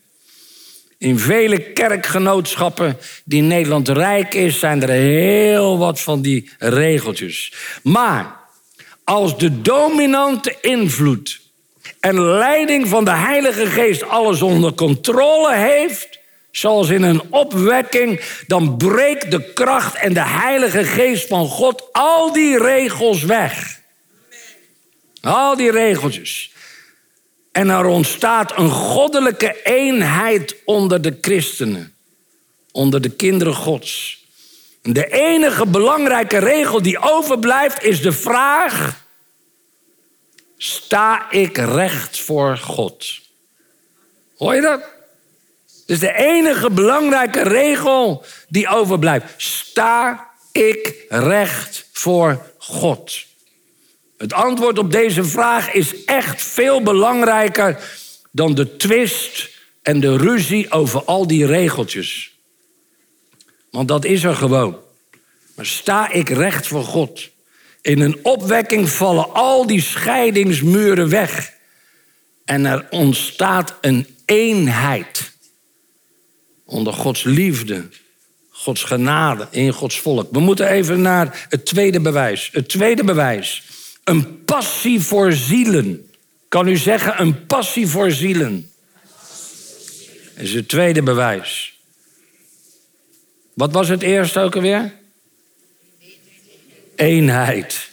In 1.01 1.19
vele 1.19 1.59
kerkgenootschappen 1.59 2.97
die 3.25 3.41
Nederland 3.41 3.89
rijk 3.89 4.33
is, 4.33 4.59
zijn 4.59 4.81
er 4.81 4.89
heel 4.89 5.77
wat 5.77 6.01
van 6.01 6.21
die 6.21 6.49
regeltjes. 6.59 7.53
Maar 7.83 8.35
als 9.03 9.37
de 9.37 9.61
dominante 9.61 10.55
invloed 10.61 11.41
en 11.99 12.21
leiding 12.21 12.87
van 12.87 13.05
de 13.05 13.11
Heilige 13.11 13.65
Geest 13.65 14.09
alles 14.09 14.41
onder 14.41 14.73
controle 14.73 15.55
heeft, 15.55 16.19
zoals 16.51 16.89
in 16.89 17.03
een 17.03 17.21
opwekking, 17.29 18.21
dan 18.47 18.77
breekt 18.77 19.31
de 19.31 19.53
kracht 19.53 19.95
en 19.95 20.13
de 20.13 20.25
Heilige 20.25 20.83
Geest 20.83 21.27
van 21.27 21.47
God 21.47 21.89
al 21.91 22.33
die 22.33 22.57
regels 22.57 23.23
weg. 23.23 23.79
Al 25.21 25.55
die 25.55 25.71
regeltjes. 25.71 26.50
En 27.51 27.69
er 27.69 27.85
ontstaat 27.85 28.57
een 28.57 28.69
goddelijke 28.69 29.61
eenheid 29.63 30.55
onder 30.65 31.01
de 31.01 31.17
christenen, 31.21 31.95
onder 32.71 33.01
de 33.01 33.09
kinderen 33.09 33.53
Gods. 33.53 34.25
De 34.81 35.11
enige 35.11 35.67
belangrijke 35.67 36.37
regel 36.37 36.81
die 36.81 36.99
overblijft 36.99 37.83
is 37.83 38.01
de 38.01 38.11
vraag: 38.11 39.03
sta 40.57 41.31
ik 41.31 41.57
recht 41.57 42.19
voor 42.19 42.57
God? 42.57 43.19
Hoor 44.37 44.55
je 44.55 44.61
dat? 44.61 44.83
Dus 45.85 45.99
de 45.99 46.13
enige 46.13 46.69
belangrijke 46.69 47.41
regel 47.41 48.25
die 48.47 48.67
overblijft. 48.67 49.33
Sta 49.37 50.29
ik 50.51 51.05
recht 51.09 51.87
voor 51.91 52.51
God? 52.57 53.25
Het 54.21 54.33
antwoord 54.33 54.77
op 54.77 54.91
deze 54.91 55.23
vraag 55.23 55.71
is 55.73 56.05
echt 56.05 56.41
veel 56.41 56.83
belangrijker 56.83 57.83
dan 58.31 58.55
de 58.55 58.77
twist 58.77 59.49
en 59.81 59.99
de 59.99 60.17
ruzie 60.17 60.71
over 60.71 61.03
al 61.03 61.27
die 61.27 61.45
regeltjes. 61.45 62.35
Want 63.71 63.87
dat 63.87 64.05
is 64.05 64.23
er 64.23 64.35
gewoon. 64.35 64.77
Maar 65.55 65.65
sta 65.65 66.11
ik 66.11 66.29
recht 66.29 66.67
voor 66.67 66.83
God? 66.83 67.29
In 67.81 67.99
een 67.99 68.19
opwekking 68.21 68.89
vallen 68.89 69.33
al 69.33 69.67
die 69.67 69.81
scheidingsmuren 69.81 71.09
weg. 71.09 71.53
En 72.45 72.65
er 72.65 72.87
ontstaat 72.89 73.75
een 73.81 74.07
eenheid. 74.25 75.31
Onder 76.65 76.93
Gods 76.93 77.23
liefde, 77.23 77.89
Gods 78.49 78.83
genade, 78.83 79.47
in 79.51 79.73
Gods 79.73 79.99
volk. 79.99 80.27
We 80.31 80.39
moeten 80.39 80.67
even 80.67 81.01
naar 81.01 81.45
het 81.49 81.65
tweede 81.65 81.99
bewijs. 81.99 82.49
Het 82.51 82.69
tweede 82.69 83.03
bewijs 83.03 83.69
een 84.03 84.43
passie 84.43 85.01
voor 85.01 85.33
zielen. 85.33 86.09
Kan 86.47 86.67
u 86.67 86.77
zeggen, 86.77 87.21
een 87.21 87.45
passie 87.45 87.87
voor 87.87 88.11
zielen. 88.11 88.71
Dat 90.35 90.43
is 90.43 90.53
het 90.53 90.67
tweede 90.67 91.03
bewijs. 91.03 91.79
Wat 93.53 93.71
was 93.71 93.87
het 93.87 94.01
eerste 94.01 94.39
ook 94.39 94.55
alweer? 94.55 94.93
Eenheid. 96.95 97.89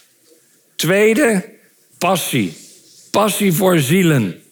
Tweede, 0.77 1.45
passie. 1.99 2.57
Passie 3.11 3.53
voor 3.53 3.79
zielen. 3.79 4.43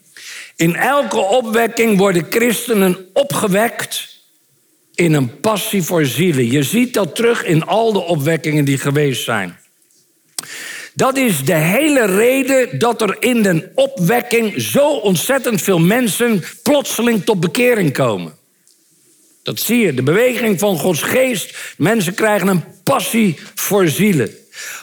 In 0.57 0.75
elke 0.75 1.19
opwekking 1.19 1.99
worden 1.99 2.27
christenen 2.31 3.09
opgewekt 3.13 4.15
in 4.95 5.13
een 5.13 5.41
passie 5.41 5.83
voor 5.83 6.05
zielen. 6.05 6.51
Je 6.51 6.63
ziet 6.63 6.95
dat 6.95 7.15
terug 7.15 7.45
in 7.45 7.65
al 7.65 7.93
de 7.93 7.99
opwekkingen 7.99 8.65
die 8.65 8.79
geweest 8.79 9.25
zijn. 9.25 9.59
Dat 10.97 11.17
is 11.17 11.45
de 11.45 11.55
hele 11.55 12.07
reden 12.07 12.79
dat 12.79 13.03
er 13.03 13.17
in 13.19 13.43
de 13.43 13.71
opwekking 13.75 14.61
zo 14.61 14.89
ontzettend 14.89 15.63
veel 15.63 15.79
mensen 15.79 16.45
plotseling 16.63 17.25
tot 17.25 17.41
bekering 17.41 17.93
komen. 17.93 18.35
Dat 19.43 19.61
zie 19.61 19.79
je, 19.79 19.95
de 19.95 20.03
beweging 20.03 20.59
van 20.59 20.79
Gods 20.79 21.03
geest. 21.03 21.75
Mensen 21.77 22.15
krijgen 22.15 22.49
een 22.49 22.65
passie 22.83 23.39
voor 23.55 23.89
zielen. 23.89 24.31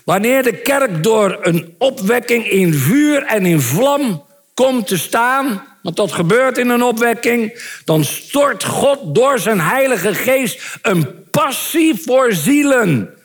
Wanneer 0.05 0.43
de 0.43 0.61
kerk 0.61 1.03
door 1.03 1.37
een 1.41 1.75
opwekking 1.77 2.49
in 2.49 2.73
vuur 2.73 3.23
en 3.23 3.45
in 3.45 3.61
vlam 3.61 4.25
komt 4.53 4.87
te 4.87 4.97
staan, 4.97 5.63
want 5.81 5.95
dat 5.95 6.11
gebeurt 6.11 6.57
in 6.57 6.69
een 6.69 6.83
opwekking, 6.83 7.61
dan 7.85 8.03
stort 8.03 8.63
God 8.63 9.15
door 9.15 9.39
zijn 9.39 9.59
Heilige 9.59 10.13
Geest 10.13 10.61
een 10.81 11.29
passie 11.31 12.01
voor 12.05 12.33
zielen 12.33 13.17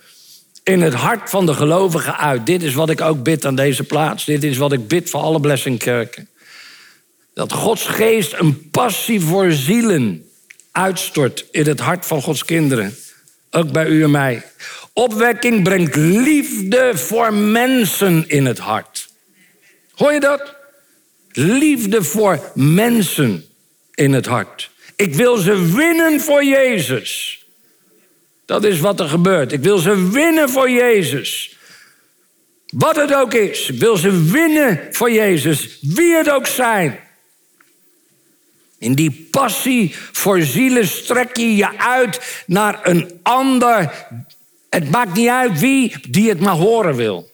in 0.68 0.83
het 0.83 0.94
hart 0.94 1.31
van 1.31 1.46
de 1.46 1.54
gelovigen 1.54 2.18
uit. 2.18 2.46
Dit 2.46 2.62
is 2.62 2.74
wat 2.74 2.90
ik 2.90 3.00
ook 3.00 3.22
bid 3.22 3.44
aan 3.44 3.54
deze 3.54 3.85
plaats. 3.85 4.24
Dit 4.24 4.44
is 4.44 4.57
wat 4.57 4.72
ik 4.72 4.88
bid 4.88 5.11
voor 5.11 5.20
alle 5.20 5.40
blessingkerken. 5.40 6.28
Dat 7.35 7.52
Gods 7.52 7.87
geest 7.87 8.33
een 8.33 8.70
passie 8.70 9.20
voor 9.20 9.52
zielen 9.52 10.31
uitstort 10.72 11.44
in 11.50 11.66
het 11.66 11.81
hart 11.81 12.07
van 12.07 12.22
Gods 12.22 12.44
kinderen. 12.44 12.96
Ook 13.50 13.72
bij 13.72 13.87
u 13.87 14.02
en 14.02 14.11
mij. 14.11 14.42
Opwekking 14.92 15.62
brengt 15.62 15.96
liefde 15.96 16.92
voor 16.94 17.33
mensen 17.35 18.24
in 18.26 18.46
het 18.46 18.59
hart. 18.59 19.09
Hoor 19.94 20.12
je 20.12 20.20
dat? 20.20 20.54
Liefde 21.33 22.02
voor 22.02 22.52
mensen 22.54 23.44
in 23.94 24.12
het 24.12 24.26
hart. 24.26 24.70
Ik 24.96 25.14
wil 25.14 25.37
ze 25.37 25.74
winnen 25.74 26.20
voor 26.20 26.44
Jezus. 26.44 27.38
Dat 28.48 28.64
is 28.64 28.80
wat 28.80 29.00
er 29.00 29.08
gebeurt. 29.08 29.52
Ik 29.52 29.62
wil 29.62 29.78
ze 29.78 30.11
winnen 30.11 30.48
voor 30.48 30.70
Jezus. 30.70 31.56
Wat 32.66 32.96
het 32.96 33.14
ook 33.14 33.34
is. 33.34 33.70
Ik 33.70 33.78
wil 33.78 33.96
ze 33.96 34.22
winnen 34.22 34.88
voor 34.90 35.11
Jezus. 35.11 35.78
Wie 35.80 36.14
het 36.14 36.30
ook 36.30 36.46
zijn. 36.46 36.98
In 38.78 38.94
die 38.94 39.28
passie 39.30 39.94
voor 40.12 40.40
zielen 40.40 40.87
strek 40.87 41.37
je 41.37 41.56
je 41.56 41.78
uit 41.78 42.44
naar 42.46 42.80
een 42.82 43.20
ander. 43.22 44.06
Het 44.70 44.90
maakt 44.90 45.14
niet 45.14 45.28
uit 45.28 45.61
wie 45.61 45.94
die 46.08 46.28
het 46.28 46.40
maar 46.40 46.56
horen 46.56 46.94
wil. 46.94 47.30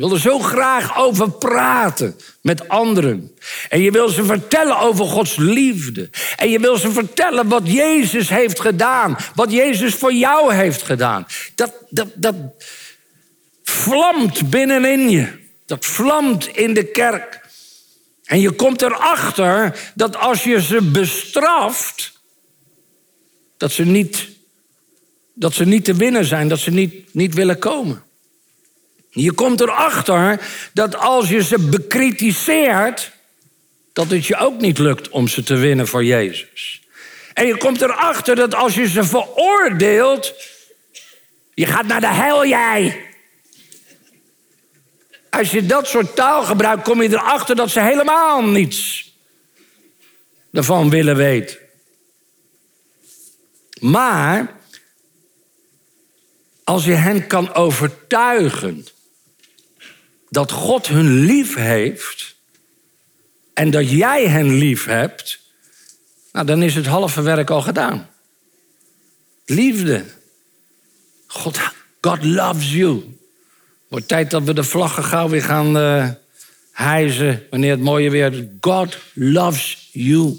Je 0.00 0.06
wil 0.06 0.14
er 0.14 0.20
zo 0.20 0.38
graag 0.38 0.98
over 0.98 1.30
praten 1.30 2.16
met 2.42 2.68
anderen. 2.68 3.36
En 3.68 3.80
je 3.80 3.90
wil 3.90 4.08
ze 4.08 4.24
vertellen 4.24 4.78
over 4.78 5.04
Gods 5.04 5.36
liefde. 5.36 6.10
En 6.36 6.50
je 6.50 6.58
wil 6.58 6.76
ze 6.76 6.90
vertellen 6.90 7.48
wat 7.48 7.72
Jezus 7.72 8.28
heeft 8.28 8.60
gedaan. 8.60 9.16
Wat 9.34 9.52
Jezus 9.52 9.94
voor 9.94 10.12
jou 10.12 10.54
heeft 10.54 10.82
gedaan. 10.82 11.26
Dat, 11.54 11.72
dat, 11.90 12.08
dat 12.14 12.34
vlamt 13.62 14.50
binnenin 14.50 15.10
je. 15.10 15.28
Dat 15.66 15.84
vlamt 15.84 16.46
in 16.46 16.74
de 16.74 16.84
kerk. 16.84 17.40
En 18.24 18.40
je 18.40 18.50
komt 18.50 18.82
erachter 18.82 19.90
dat 19.94 20.16
als 20.16 20.44
je 20.44 20.62
ze 20.62 20.82
bestraft, 20.82 22.12
dat 23.56 23.72
ze 23.72 23.84
niet, 23.84 24.28
dat 25.34 25.54
ze 25.54 25.64
niet 25.64 25.84
te 25.84 25.94
winnen 25.94 26.24
zijn, 26.24 26.48
dat 26.48 26.58
ze 26.58 26.70
niet, 26.70 27.14
niet 27.14 27.34
willen 27.34 27.58
komen. 27.58 28.08
Je 29.10 29.32
komt 29.32 29.60
erachter 29.60 30.40
dat 30.72 30.96
als 30.96 31.28
je 31.28 31.42
ze 31.42 31.58
bekritiseert, 31.58 33.12
dat 33.92 34.10
het 34.10 34.26
je 34.26 34.36
ook 34.36 34.60
niet 34.60 34.78
lukt 34.78 35.08
om 35.08 35.28
ze 35.28 35.42
te 35.42 35.56
winnen 35.56 35.86
voor 35.86 36.04
Jezus. 36.04 36.80
En 37.32 37.46
je 37.46 37.56
komt 37.56 37.80
erachter 37.80 38.36
dat 38.36 38.54
als 38.54 38.74
je 38.74 38.88
ze 38.88 39.04
veroordeelt, 39.04 40.34
je 41.54 41.66
gaat 41.66 41.86
naar 41.86 42.00
de 42.00 42.12
hel 42.12 42.46
jij. 42.46 43.08
Als 45.30 45.50
je 45.50 45.66
dat 45.66 45.88
soort 45.88 46.16
taal 46.16 46.42
gebruikt, 46.42 46.82
kom 46.82 47.02
je 47.02 47.08
erachter 47.08 47.56
dat 47.56 47.70
ze 47.70 47.80
helemaal 47.80 48.42
niets 48.42 49.12
ervan 50.52 50.90
willen 50.90 51.16
weten. 51.16 51.58
Maar 53.80 54.54
als 56.64 56.84
je 56.84 56.92
hen 56.92 57.26
kan 57.26 57.54
overtuigen 57.54 58.86
dat 60.30 60.52
God 60.52 60.86
hun 60.86 61.24
lief 61.24 61.54
heeft 61.54 62.36
en 63.54 63.70
dat 63.70 63.90
jij 63.90 64.28
hen 64.28 64.58
lief 64.58 64.84
hebt, 64.84 65.40
nou, 66.32 66.46
dan 66.46 66.62
is 66.62 66.74
het 66.74 66.86
halve 66.86 67.22
werk 67.22 67.50
al 67.50 67.62
gedaan. 67.62 68.08
Liefde. 69.44 70.04
God, 71.26 71.60
God 72.00 72.24
loves 72.24 72.72
you. 72.72 73.18
Wordt 73.88 74.08
tijd 74.08 74.30
dat 74.30 74.42
we 74.42 74.54
de 74.54 74.62
vlaggen 74.62 75.04
gauw 75.04 75.28
weer 75.28 75.42
gaan 75.42 75.76
uh, 75.76 76.08
hijzen 76.72 77.46
wanneer 77.50 77.70
het 77.70 77.80
mooie 77.80 78.10
weer 78.10 78.32
is. 78.32 78.44
God 78.60 78.98
loves 79.14 79.88
you. 79.92 80.34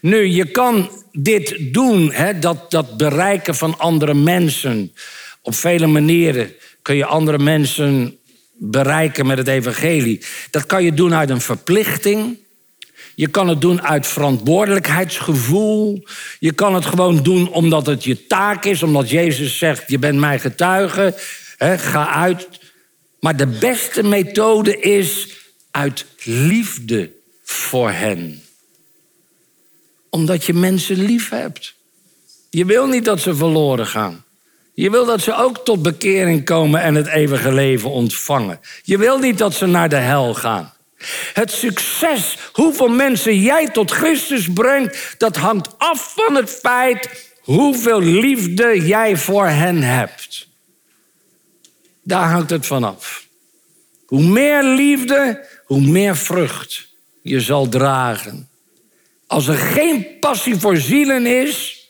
Nu, 0.00 0.26
je 0.26 0.44
kan 0.44 0.90
dit 1.12 1.74
doen, 1.74 2.12
hè, 2.12 2.38
dat, 2.38 2.70
dat 2.70 2.96
bereiken 2.96 3.54
van 3.54 3.78
andere 3.78 4.14
mensen. 4.14 4.94
Op 5.42 5.54
vele 5.54 5.86
manieren 5.86 6.52
kun 6.82 6.96
je 6.96 7.04
andere 7.04 7.38
mensen 7.38 8.18
bereiken 8.62 9.26
met 9.26 9.38
het 9.38 9.48
evangelie. 9.48 10.24
Dat 10.50 10.66
kan 10.66 10.84
je 10.84 10.94
doen 10.94 11.14
uit 11.14 11.30
een 11.30 11.40
verplichting. 11.40 12.38
Je 13.14 13.28
kan 13.28 13.48
het 13.48 13.60
doen 13.60 13.82
uit 13.82 14.06
verantwoordelijkheidsgevoel. 14.06 16.04
Je 16.38 16.52
kan 16.52 16.74
het 16.74 16.84
gewoon 16.84 17.22
doen 17.22 17.48
omdat 17.48 17.86
het 17.86 18.04
je 18.04 18.26
taak 18.26 18.64
is, 18.64 18.82
omdat 18.82 19.10
Jezus 19.10 19.58
zegt: 19.58 19.90
Je 19.90 19.98
bent 19.98 20.18
mijn 20.18 20.40
getuige, 20.40 21.14
ga 21.58 22.12
uit. 22.12 22.48
Maar 23.20 23.36
de 23.36 23.46
beste 23.46 24.02
methode 24.02 24.80
is 24.80 25.28
uit 25.70 26.06
liefde 26.24 27.10
voor 27.42 27.90
hen. 27.90 28.42
Omdat 30.10 30.44
je 30.44 30.54
mensen 30.54 31.04
lief 31.04 31.28
hebt. 31.28 31.74
Je 32.50 32.64
wil 32.64 32.86
niet 32.86 33.04
dat 33.04 33.20
ze 33.20 33.34
verloren 33.34 33.86
gaan. 33.86 34.24
Je 34.80 34.90
wil 34.90 35.04
dat 35.04 35.20
ze 35.20 35.34
ook 35.34 35.64
tot 35.64 35.82
bekering 35.82 36.44
komen 36.44 36.80
en 36.82 36.94
het 36.94 37.06
eeuwige 37.06 37.52
leven 37.52 37.90
ontvangen. 37.90 38.60
Je 38.82 38.98
wil 38.98 39.18
niet 39.18 39.38
dat 39.38 39.54
ze 39.54 39.66
naar 39.66 39.88
de 39.88 39.96
hel 39.96 40.34
gaan. 40.34 40.72
Het 41.32 41.50
succes, 41.50 42.36
hoeveel 42.52 42.88
mensen 42.88 43.40
jij 43.40 43.68
tot 43.68 43.90
Christus 43.90 44.52
brengt, 44.52 45.14
dat 45.18 45.36
hangt 45.36 45.78
af 45.78 46.14
van 46.16 46.34
het 46.34 46.50
feit 46.50 47.30
hoeveel 47.40 48.00
liefde 48.00 48.86
jij 48.86 49.16
voor 49.16 49.46
hen 49.46 49.82
hebt. 49.82 50.48
Daar 52.02 52.30
hangt 52.30 52.50
het 52.50 52.66
van 52.66 52.84
af. 52.84 53.26
Hoe 54.06 54.22
meer 54.22 54.64
liefde, 54.64 55.46
hoe 55.64 55.80
meer 55.80 56.16
vrucht 56.16 56.88
je 57.22 57.40
zal 57.40 57.68
dragen. 57.68 58.48
Als 59.26 59.46
er 59.46 59.58
geen 59.58 60.06
passie 60.20 60.56
voor 60.56 60.76
zielen 60.76 61.26
is, 61.26 61.84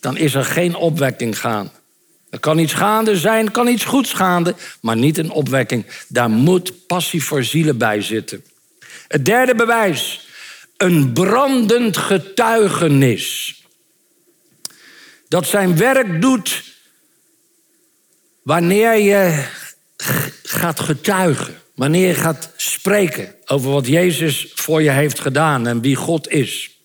dan 0.00 0.16
is 0.16 0.34
er 0.34 0.44
geen 0.44 0.74
opwekking 0.74 1.38
gaan. 1.38 1.70
Er 2.30 2.40
kan 2.40 2.58
iets 2.58 2.72
gaande 2.72 3.16
zijn, 3.16 3.50
kan 3.50 3.68
iets 3.68 3.84
goeds 3.84 4.12
gaande, 4.12 4.54
maar 4.80 4.96
niet 4.96 5.18
een 5.18 5.30
opwekking. 5.30 5.86
Daar 6.08 6.30
moet 6.30 6.86
passie 6.86 7.22
voor 7.22 7.44
zielen 7.44 7.78
bij 7.78 8.02
zitten. 8.02 8.44
Het 9.08 9.24
derde 9.24 9.54
bewijs, 9.54 10.28
een 10.76 11.12
brandend 11.12 11.96
getuigenis. 11.96 13.56
Dat 15.28 15.46
zijn 15.46 15.76
werk 15.76 16.20
doet 16.20 16.64
wanneer 18.42 18.94
je 18.94 19.44
gaat 20.42 20.80
getuigen, 20.80 21.54
wanneer 21.74 22.08
je 22.08 22.14
gaat 22.14 22.52
spreken 22.56 23.34
over 23.46 23.70
wat 23.70 23.86
Jezus 23.86 24.52
voor 24.54 24.82
je 24.82 24.90
heeft 24.90 25.20
gedaan 25.20 25.66
en 25.66 25.80
wie 25.80 25.96
God 25.96 26.28
is. 26.28 26.80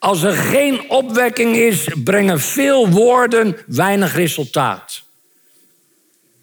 Als 0.00 0.22
er 0.22 0.32
geen 0.32 0.90
opwekking 0.90 1.56
is, 1.56 1.88
brengen 2.04 2.40
veel 2.40 2.88
woorden 2.88 3.56
weinig 3.66 4.14
resultaat. 4.14 5.02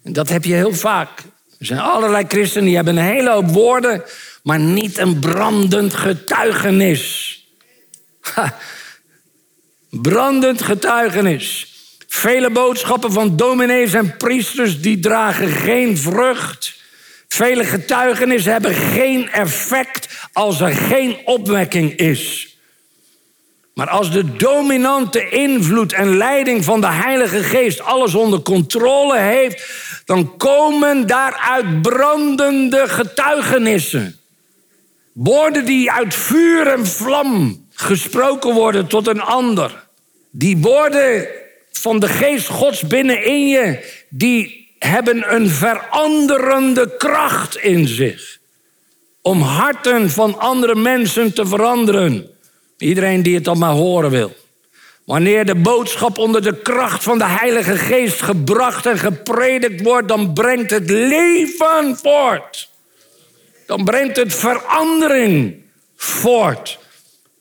En 0.02 0.12
dat 0.12 0.28
heb 0.28 0.44
je 0.44 0.54
heel 0.54 0.74
vaak. 0.74 1.18
Er 1.58 1.66
zijn 1.66 1.78
allerlei 1.80 2.24
christenen 2.28 2.64
die 2.64 2.76
hebben 2.76 2.96
een 2.96 3.04
hele 3.04 3.30
hoop 3.30 3.50
woorden, 3.50 4.02
maar 4.42 4.58
niet 4.58 4.98
een 4.98 5.18
brandend 5.18 5.94
getuigenis. 5.94 7.34
Brandend 9.90 10.62
getuigenis. 10.62 11.74
Vele 12.08 12.50
boodschappen 12.50 13.12
van 13.12 13.36
dominees 13.36 13.92
en 13.92 14.16
priesters 14.16 14.80
die 14.80 14.98
dragen 14.98 15.48
geen 15.48 15.98
vrucht. 15.98 16.74
Vele 17.28 17.64
getuigenissen 17.64 18.52
hebben 18.52 18.74
geen 18.74 19.30
effect 19.30 20.08
als 20.32 20.60
er 20.60 20.74
geen 20.74 21.16
opwekking 21.24 21.96
is. 21.96 22.52
Maar 23.78 23.88
als 23.88 24.12
de 24.12 24.36
dominante 24.36 25.28
invloed 25.28 25.92
en 25.92 26.16
leiding 26.16 26.64
van 26.64 26.80
de 26.80 26.86
Heilige 26.86 27.42
Geest 27.42 27.80
alles 27.80 28.14
onder 28.14 28.40
controle 28.40 29.18
heeft, 29.18 29.72
dan 30.04 30.36
komen 30.36 31.06
daaruit 31.06 31.82
brandende 31.82 32.88
getuigenissen. 32.88 34.18
Woorden 35.12 35.64
die 35.64 35.92
uit 35.92 36.14
vuur 36.14 36.66
en 36.66 36.86
vlam 36.86 37.64
gesproken 37.72 38.54
worden 38.54 38.86
tot 38.86 39.06
een 39.06 39.20
ander. 39.20 39.86
Die 40.30 40.56
woorden 40.56 41.26
van 41.72 42.00
de 42.00 42.08
Geest 42.08 42.46
Gods 42.46 42.86
binnenin 42.86 43.48
je, 43.48 43.92
die 44.08 44.70
hebben 44.78 45.34
een 45.34 45.48
veranderende 45.48 46.96
kracht 46.96 47.56
in 47.56 47.86
zich. 47.86 48.38
Om 49.22 49.40
harten 49.42 50.10
van 50.10 50.38
andere 50.38 50.74
mensen 50.74 51.34
te 51.34 51.46
veranderen. 51.46 52.37
Iedereen 52.78 53.22
die 53.22 53.34
het 53.34 53.44
dan 53.44 53.58
maar 53.58 53.72
horen 53.72 54.10
wil. 54.10 54.36
Wanneer 55.04 55.44
de 55.44 55.54
boodschap 55.54 56.18
onder 56.18 56.42
de 56.42 56.62
kracht 56.62 57.02
van 57.02 57.18
de 57.18 57.26
Heilige 57.26 57.76
Geest 57.76 58.22
gebracht 58.22 58.86
en 58.86 58.98
gepredikt 58.98 59.82
wordt, 59.82 60.08
dan 60.08 60.32
brengt 60.32 60.70
het 60.70 60.90
leven 60.90 61.96
voort. 62.02 62.70
Dan 63.66 63.84
brengt 63.84 64.16
het 64.16 64.34
verandering 64.34 65.62
voort. 65.96 66.78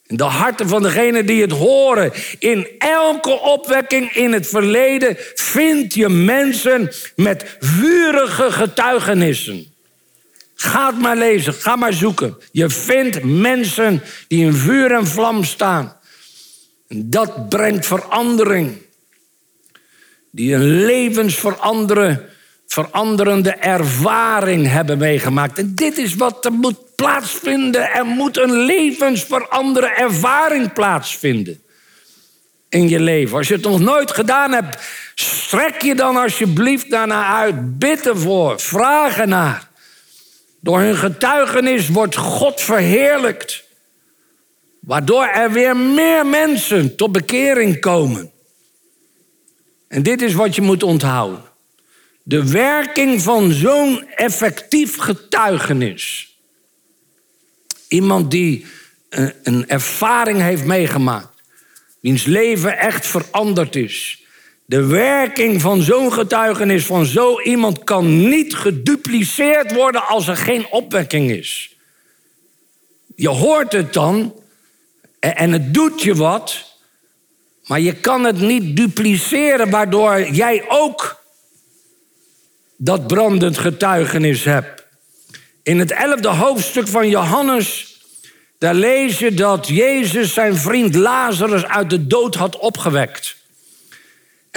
In 0.06 0.18
de 0.18 0.24
harten 0.24 0.68
van 0.68 0.82
degenen 0.82 1.26
die 1.26 1.42
het 1.42 1.52
horen. 1.52 2.12
In 2.40 2.68
elke 2.78 3.40
opwekking 3.40 4.16
in 4.16 4.34
het 4.34 4.48
verleden 4.48 5.16
vind 5.34 5.94
je 5.94 6.10
mensen 6.10 6.92
met 7.16 7.58
vurige 7.60 8.52
getuigenissen. 8.52 9.76
Ga 10.60 10.88
het 10.88 11.00
maar 11.00 11.18
lezen, 11.18 11.54
ga 11.54 11.76
maar 11.76 11.94
zoeken. 11.94 12.38
Je 12.52 12.70
vindt 12.70 13.24
mensen 13.24 14.04
die 14.28 14.46
in 14.46 14.54
vuur 14.54 14.92
en 14.92 15.08
vlam 15.08 15.44
staan. 15.44 15.96
Dat 16.88 17.50
brengt 17.50 17.86
verandering. 17.86 18.82
Die 20.32 20.54
een 20.54 20.86
levensveranderende 20.86 23.52
ervaring 23.52 24.68
hebben 24.68 24.98
meegemaakt. 24.98 25.58
En 25.58 25.76
dit 25.76 25.98
is 25.98 26.16
wat 26.16 26.46
er 26.46 26.54
moet 26.54 26.96
plaatsvinden. 26.96 27.94
Er 27.94 28.06
moet 28.06 28.38
een 28.38 28.58
levensveranderende 28.58 29.96
ervaring 29.96 30.74
plaatsvinden 30.74 31.62
in 32.70 32.90
je 32.90 33.00
leven. 33.00 33.38
Als 33.38 33.48
je 33.48 33.54
het 33.54 33.64
nog 33.64 33.80
nooit 33.80 34.12
gedaan 34.12 34.52
hebt, 34.52 34.78
strek 35.16 35.82
je 35.82 35.96
dan 35.96 36.18
alsjeblieft 36.18 36.90
daarna 36.90 37.36
uit. 37.36 37.80
Bid 37.80 38.08
ervoor, 38.08 38.60
vraag 38.60 39.18
ernaar. 39.18 39.67
Door 40.60 40.80
hun 40.80 40.96
getuigenis 40.96 41.90
wordt 41.90 42.16
God 42.16 42.62
verheerlijkt. 42.62 43.64
Waardoor 44.80 45.26
er 45.26 45.52
weer 45.52 45.78
meer 45.78 46.26
mensen 46.26 46.96
tot 46.96 47.12
bekering 47.12 47.80
komen. 47.80 48.32
En 49.88 50.04
dit 50.04 50.22
is 50.22 50.34
wat 50.34 50.56
je 50.56 50.62
moet 50.62 50.84
onthouden. 50.84 51.44
De 52.24 52.50
werking 52.50 53.22
van 53.22 53.52
zo'n 53.52 54.08
effectief 54.08 54.98
getuigenis. 54.98 56.36
Iemand 57.88 58.32
die 58.32 58.66
een 59.44 59.68
ervaring 59.68 60.42
heeft 60.42 60.66
meegemaakt. 60.66 61.42
Wiens 62.00 62.26
leven 62.26 62.78
echt 62.78 63.08
veranderd 63.08 63.76
is. 63.76 64.26
De 64.68 64.86
werking 64.86 65.62
van 65.62 65.82
zo'n 65.82 66.14
getuigenis 66.14 66.86
van 66.86 67.06
zo 67.06 67.42
iemand 67.42 67.84
kan 67.84 68.30
niet 68.30 68.56
gedupliceerd 68.56 69.74
worden 69.74 70.08
als 70.08 70.28
er 70.28 70.38
geen 70.38 70.68
opwekking 70.72 71.32
is. 71.32 71.76
Je 73.16 73.30
hoort 73.30 73.72
het 73.72 73.94
dan 73.94 74.34
en 75.20 75.52
het 75.52 75.74
doet 75.74 76.02
je 76.02 76.16
wat, 76.16 76.76
maar 77.66 77.80
je 77.80 77.94
kan 77.94 78.24
het 78.24 78.40
niet 78.40 78.76
dupliceren 78.76 79.70
waardoor 79.70 80.30
jij 80.32 80.66
ook 80.68 81.24
dat 82.78 83.08
brandend 83.08 83.58
getuigenis 83.58 84.44
hebt. 84.44 84.86
In 85.64 85.80
het 85.80 85.92
elfde 85.92 86.28
hoofdstuk 86.30 86.88
van 86.88 87.10
Johannes, 87.10 87.98
daar 88.58 88.76
lees 88.76 89.20
je 89.20 89.34
dat 89.34 89.68
Jezus 89.68 90.34
zijn 90.34 90.56
vriend 90.56 90.96
Lazarus 90.96 91.66
uit 91.66 91.90
de 91.90 92.08
dood 92.08 92.36
had 92.36 92.58
opgewekt. 92.58 93.37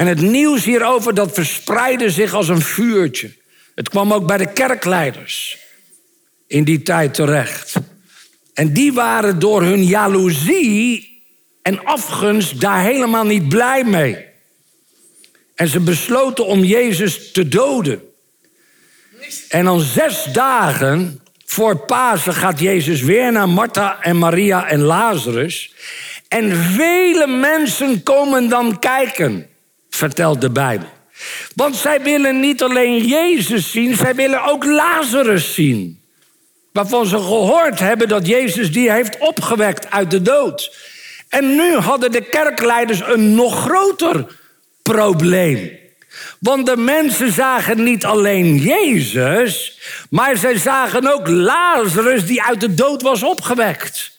En 0.01 0.07
het 0.07 0.21
nieuws 0.21 0.65
hierover 0.65 1.15
dat 1.15 1.33
verspreidde 1.33 2.11
zich 2.11 2.35
als 2.35 2.49
een 2.49 2.61
vuurtje. 2.61 3.33
Het 3.75 3.89
kwam 3.89 4.13
ook 4.13 4.27
bij 4.27 4.37
de 4.37 4.53
kerkleiders 4.53 5.59
in 6.47 6.65
die 6.65 6.83
tijd 6.83 7.15
terecht. 7.15 7.75
En 8.55 8.73
die 8.73 8.93
waren 8.93 9.39
door 9.39 9.63
hun 9.63 9.85
jaloezie 9.85 11.23
en 11.63 11.85
afgunst 11.85 12.61
daar 12.61 12.83
helemaal 12.83 13.25
niet 13.25 13.49
blij 13.49 13.85
mee. 13.85 14.27
En 15.55 15.69
ze 15.69 15.81
besloten 15.81 16.47
om 16.47 16.65
Jezus 16.65 17.33
te 17.33 17.49
doden. 17.49 18.03
En 19.49 19.65
dan 19.65 19.81
zes 19.81 20.25
dagen 20.33 21.21
voor 21.45 21.77
Pasen 21.77 22.35
gaat 22.35 22.61
Jezus 22.61 23.03
weer 23.03 23.33
naar 23.33 23.49
Martha 23.49 24.03
en 24.03 24.19
Maria 24.19 24.69
en 24.69 24.81
Lazarus. 24.81 25.75
En 26.29 26.57
vele 26.57 27.27
mensen 27.27 28.03
komen 28.03 28.49
dan 28.49 28.79
kijken, 28.79 29.50
vertelt 29.91 30.41
de 30.41 30.51
Bijbel. 30.51 30.89
Want 31.55 31.77
zij 31.77 32.03
willen 32.03 32.41
niet 32.41 32.63
alleen 32.63 33.07
Jezus 33.07 33.71
zien, 33.71 33.97
zij 33.97 34.15
willen 34.15 34.45
ook 34.45 34.65
Lazarus 34.65 35.55
zien. 35.55 36.01
Waarvan 36.73 37.07
ze 37.07 37.17
gehoord 37.17 37.79
hebben 37.79 38.09
dat 38.09 38.27
Jezus 38.27 38.73
die 38.73 38.91
heeft 38.91 39.19
opgewekt 39.19 39.91
uit 39.91 40.11
de 40.11 40.23
dood. 40.23 40.77
En 41.29 41.55
nu 41.55 41.77
hadden 41.77 42.13
de 42.13 42.21
kerkleiders 42.21 43.01
een 43.05 43.35
nog 43.35 43.61
groter 43.61 44.27
probleem. 44.83 45.79
Want 46.39 46.67
de 46.67 46.77
mensen 46.77 47.33
zagen 47.33 47.83
niet 47.83 48.05
alleen 48.05 48.57
Jezus, 48.57 49.79
maar 50.11 50.37
zij 50.37 50.59
zagen 50.59 51.15
ook 51.15 51.29
Lazarus 51.29 52.27
die 52.27 52.43
uit 52.43 52.61
de 52.61 52.75
dood 52.75 53.03
was 53.03 53.23
opgewekt. 53.23 54.19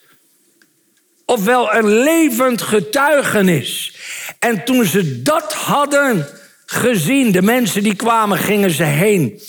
Ofwel 1.32 1.74
een 1.74 2.02
levend 2.02 2.62
getuigenis. 2.62 3.96
En 4.38 4.64
toen 4.64 4.84
ze 4.84 5.22
dat 5.22 5.52
hadden 5.52 6.28
gezien, 6.66 7.32
de 7.32 7.42
mensen 7.42 7.82
die 7.82 7.94
kwamen, 7.94 8.38
gingen 8.38 8.70
ze 8.70 8.82
heen. 8.84 9.40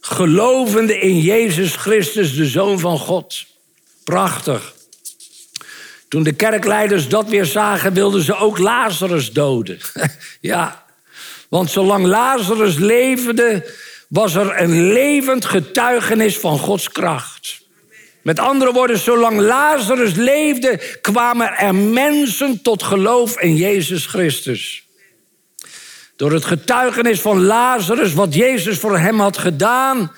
Gelovende 0.00 0.98
in 0.98 1.20
Jezus 1.20 1.74
Christus, 1.74 2.34
de 2.34 2.46
Zoon 2.46 2.78
van 2.78 2.98
God. 2.98 3.46
Prachtig. 4.04 4.74
Toen 6.08 6.22
de 6.22 6.32
kerkleiders 6.32 7.08
dat 7.08 7.28
weer 7.28 7.44
zagen, 7.44 7.92
wilden 7.92 8.22
ze 8.22 8.36
ook 8.36 8.58
Lazarus 8.58 9.32
doden. 9.32 9.78
ja, 10.40 10.84
want 11.48 11.70
zolang 11.70 12.06
Lazarus 12.06 12.76
leefde, 12.76 13.74
was 14.08 14.34
er 14.34 14.60
een 14.60 14.92
levend 14.92 15.44
getuigenis 15.44 16.38
van 16.38 16.58
Gods 16.58 16.90
kracht. 16.90 17.63
Met 18.24 18.38
andere 18.38 18.72
woorden, 18.72 18.98
zolang 18.98 19.40
Lazarus 19.40 20.14
leefde, 20.14 20.98
kwamen 21.00 21.52
er 21.56 21.74
mensen 21.74 22.62
tot 22.62 22.82
geloof 22.82 23.40
in 23.40 23.56
Jezus 23.56 24.06
Christus. 24.06 24.86
Door 26.16 26.32
het 26.32 26.44
getuigenis 26.44 27.20
van 27.20 27.44
Lazarus, 27.44 28.12
wat 28.12 28.34
Jezus 28.34 28.78
voor 28.78 28.98
hem 28.98 29.20
had 29.20 29.38
gedaan, 29.38 30.12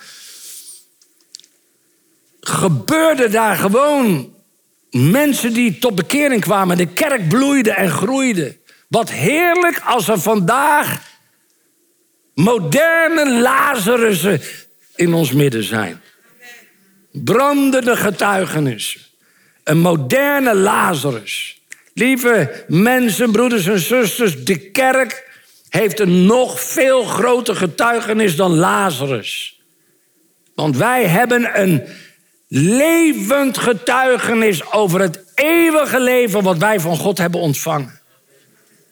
gebeurde 2.41 3.29
daar 3.29 3.57
gewoon 3.57 4.35
mensen 4.91 5.53
die 5.53 5.79
tot 5.79 5.95
bekering 5.95 6.41
kwamen. 6.41 6.77
De 6.77 6.87
kerk 6.87 7.29
bloeide 7.29 7.71
en 7.71 7.91
groeide. 7.91 8.57
Wat 8.89 9.11
heerlijk 9.11 9.81
als 9.85 10.09
er 10.09 10.21
vandaag 10.21 11.03
moderne 12.35 13.41
Lazarussen 13.41 14.41
in 14.95 15.15
ons 15.15 15.33
midden 15.33 15.65
zijn. 15.65 16.01
Brandende 17.25 17.97
getuigenissen. 17.97 19.01
Een 19.65 19.79
moderne 19.79 20.55
Lazarus. 20.55 21.61
Lieve 21.95 22.65
mensen, 22.69 23.33
broeders 23.33 23.67
en 23.67 23.79
zusters, 23.79 24.45
de 24.45 24.59
kerk 24.71 25.31
heeft 25.69 26.01
een 26.01 26.27
nog 26.27 26.61
veel 26.61 27.05
groter 27.05 27.57
getuigenis 27.57 28.37
dan 28.37 28.55
Lazarus. 28.55 29.61
Want 30.55 30.77
wij 30.77 31.07
hebben 31.07 31.61
een 31.61 31.83
levend 32.49 33.59
getuigenis 33.59 34.73
over 34.73 35.01
het 35.01 35.25
eeuwige 35.35 36.01
leven 36.01 36.43
wat 36.43 36.59
wij 36.59 36.81
van 36.81 36.97
God 36.97 37.19
hebben 37.19 37.41
ontvangen. 37.41 38.01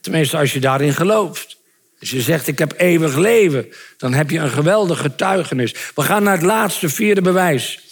Tenminste, 0.00 0.37
als 0.37 0.52
je 0.52 0.60
daarin 0.60 0.94
gelooft. 0.94 1.56
Als 2.00 2.10
je 2.10 2.20
zegt, 2.20 2.46
ik 2.46 2.58
heb 2.58 2.74
eeuwig 2.76 3.16
leven, 3.16 3.66
dan 3.96 4.12
heb 4.12 4.30
je 4.30 4.38
een 4.38 4.50
geweldig 4.50 5.00
getuigenis. 5.00 5.74
We 5.94 6.02
gaan 6.02 6.22
naar 6.22 6.37
het 6.37 6.42
laatste 6.42 6.88
vierde 6.88 7.20
bewijs. 7.20 7.83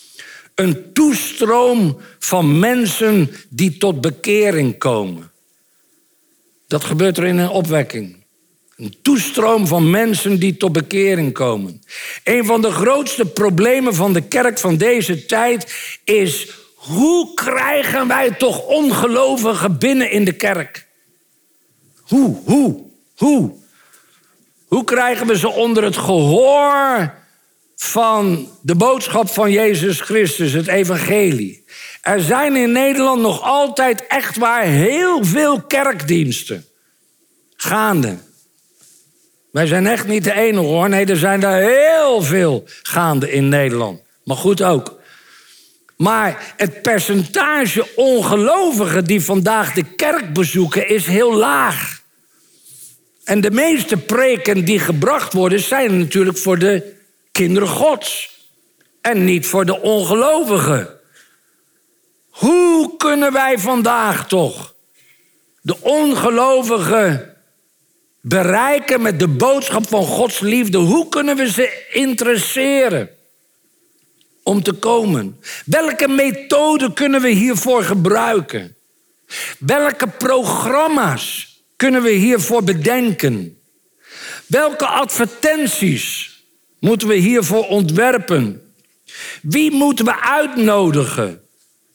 Een 0.55 0.93
toestroom 0.93 1.99
van 2.19 2.59
mensen 2.59 3.31
die 3.49 3.79
tot 3.79 4.01
bekering 4.01 4.79
komen. 4.79 5.31
Dat 6.67 6.85
gebeurt 6.85 7.17
er 7.17 7.25
in 7.25 7.38
een 7.38 7.49
opwekking. 7.49 8.17
Een 8.77 8.97
toestroom 9.03 9.67
van 9.67 9.91
mensen 9.91 10.38
die 10.38 10.57
tot 10.57 10.73
bekering 10.73 11.33
komen. 11.33 11.83
Een 12.25 12.45
van 12.45 12.62
de 12.62 12.71
grootste 12.71 13.27
problemen 13.27 13.95
van 13.95 14.12
de 14.12 14.21
kerk 14.21 14.59
van 14.59 14.77
deze 14.77 15.27
tijd 15.27 15.75
is: 16.05 16.51
hoe 16.75 17.35
krijgen 17.35 18.09
wij 18.09 18.31
toch 18.31 18.67
ongelovigen 18.67 19.79
binnen 19.79 20.11
in 20.11 20.25
de 20.25 20.33
kerk? 20.33 20.87
Hoe, 22.01 22.37
hoe, 22.45 22.83
hoe? 23.17 23.53
Hoe 24.67 24.85
krijgen 24.85 25.27
we 25.27 25.38
ze 25.38 25.49
onder 25.49 25.85
het 25.85 25.97
gehoor 25.97 27.15
van 27.83 28.49
de 28.61 28.75
boodschap 28.75 29.29
van 29.29 29.51
Jezus 29.51 30.01
Christus, 30.01 30.53
het 30.53 30.66
evangelie? 30.66 31.64
Er 32.03 32.21
zijn 32.21 32.57
in 32.57 32.73
Nederland 32.73 33.21
nog 33.21 33.42
altijd 33.42 34.07
echt 34.07 34.37
waar 34.37 34.64
heel 34.64 35.25
veel 35.25 35.61
kerkdiensten 35.62 36.64
gaande. 37.57 38.18
Wij 39.53 39.66
zijn 39.66 39.87
echt 39.87 40.07
niet 40.07 40.25
de 40.25 40.33
enige 40.33 40.64
hoor. 40.64 40.88
Nee, 40.88 41.07
er 41.07 41.16
zijn 41.16 41.42
er 41.42 41.62
heel 41.62 42.23
veel 42.23 42.64
gaande 42.83 43.33
in 43.33 43.49
Nederland. 43.49 44.01
Maar 44.25 44.37
goed 44.37 44.62
ook. 44.62 44.99
Maar 45.97 46.55
het 46.57 46.83
percentage 46.83 47.95
ongelovigen 47.95 49.05
die 49.05 49.21
vandaag 49.21 49.73
de 49.73 49.85
kerk 49.85 50.33
bezoeken 50.33 50.88
is 50.88 51.07
heel 51.07 51.35
laag. 51.35 52.03
En 53.25 53.40
de 53.40 53.51
meeste 53.51 53.97
preken 53.97 54.64
die 54.64 54.79
gebracht 54.79 55.33
worden 55.33 55.61
zijn 55.61 55.99
natuurlijk 55.99 56.38
voor 56.38 56.59
de 56.59 57.01
kinderen 57.33 57.68
Gods. 57.68 58.31
En 59.01 59.25
niet 59.25 59.47
voor 59.47 59.64
de 59.64 59.81
ongelovigen. 59.81 60.88
Hoe 62.29 62.97
kunnen 62.97 63.33
wij 63.33 63.59
vandaag 63.59 64.29
toch 64.29 64.75
de 65.61 65.81
ongelovigen 65.81 67.37
bereiken 68.21 69.03
met 69.03 69.18
de 69.18 69.29
boodschap 69.29 69.88
van 69.88 70.05
Gods 70.05 70.40
liefde? 70.40 70.79
Hoe 70.79 71.09
kunnen 71.09 71.37
we 71.37 71.51
ze 71.51 71.87
interesseren 71.92 73.11
om 74.42 74.62
te 74.62 74.73
komen? 74.73 75.40
Welke 75.64 76.09
methode 76.09 76.92
kunnen 76.92 77.21
we 77.21 77.29
hiervoor 77.29 77.83
gebruiken? 77.83 78.77
Welke 79.59 80.07
programma's 80.07 81.57
kunnen 81.77 82.03
we 82.03 82.11
hiervoor 82.11 82.62
bedenken? 82.62 83.59
Welke 84.47 84.87
advertenties 84.87 86.32
moeten 86.83 87.09
we 87.09 87.14
hiervoor 87.14 87.66
ontwerpen? 87.66 88.73
Wie 89.42 89.71
moeten 89.71 90.05
we 90.05 90.21
uitnodigen 90.21 91.40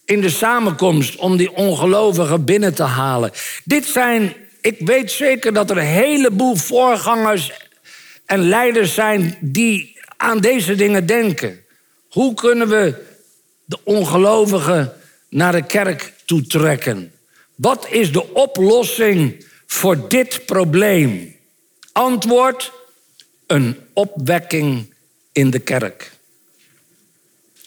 in 0.06 0.22
de 0.22 0.30
samenkomst 0.30 1.16
om 1.16 1.38
die 1.38 1.52
ongelovigen 1.52 2.46
binnen 2.46 2.76
te 2.76 2.84
halen? 2.84 3.32
Dit 3.64 3.86
zijn 3.86 4.34
ik 4.68 4.76
weet 4.80 5.12
zeker 5.12 5.54
dat 5.54 5.70
er 5.70 5.78
een 5.78 5.84
heleboel 5.84 6.56
voorgangers 6.56 7.52
en 8.26 8.50
leiders 8.50 8.94
zijn 8.94 9.38
die 9.42 10.00
aan 10.18 10.40
deze 10.40 10.76
dingen 10.76 11.06
denken. 11.06 11.60
Hoe 12.10 12.34
kunnen 12.34 12.68
we 12.68 13.06
de 13.66 13.78
ongelovigen 13.84 14.94
naar 15.30 15.52
de 15.52 15.66
kerk 15.66 16.14
toe 16.26 16.42
trekken? 16.42 17.12
Wat 17.56 17.88
is 17.90 18.12
de 18.12 18.34
oplossing 18.34 19.46
voor 19.66 20.10
dit 20.10 20.46
probleem? 20.46 21.36
Antwoord: 21.92 22.72
een 23.48 23.78
opwekking 23.94 24.94
in 25.32 25.50
de 25.50 25.60
kerk. 25.60 26.12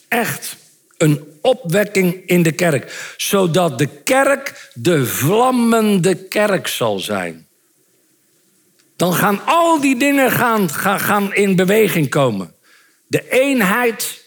Echt 0.08 0.56
een 0.96 1.24
opwekking 1.40 2.22
in 2.26 2.42
de 2.42 2.52
kerk. 2.52 3.14
Zodat 3.16 3.78
de 3.78 3.86
kerk 3.86 4.70
de 4.74 5.06
vlammende 5.06 6.14
kerk 6.14 6.66
zal 6.66 6.98
zijn. 6.98 7.46
Dan 8.96 9.14
gaan 9.14 9.44
al 9.44 9.80
die 9.80 9.98
dingen 9.98 10.30
gaan, 10.30 10.70
gaan, 10.70 11.00
gaan 11.00 11.34
in 11.34 11.56
beweging 11.56 12.08
komen. 12.08 12.54
De 13.06 13.30
eenheid, 13.30 14.24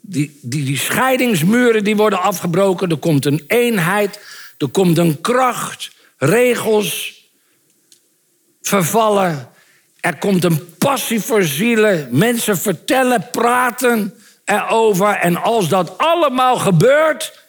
die, 0.00 0.38
die, 0.42 0.64
die 0.64 0.78
scheidingsmuren 0.78 1.84
die 1.84 1.96
worden 1.96 2.20
afgebroken. 2.20 2.90
Er 2.90 2.96
komt 2.96 3.26
een 3.26 3.44
eenheid, 3.46 4.20
er 4.58 4.68
komt 4.68 4.98
een 4.98 5.20
kracht, 5.20 5.90
regels 6.16 7.22
vervallen. 8.62 9.52
Er 10.04 10.16
komt 10.18 10.44
een 10.44 10.76
passie 10.78 11.20
voor 11.20 11.42
zielen. 11.42 12.08
Mensen 12.10 12.58
vertellen, 12.58 13.28
praten 13.30 14.14
erover. 14.44 15.08
En 15.08 15.36
als 15.42 15.68
dat 15.68 15.98
allemaal 15.98 16.56
gebeurt, 16.56 17.42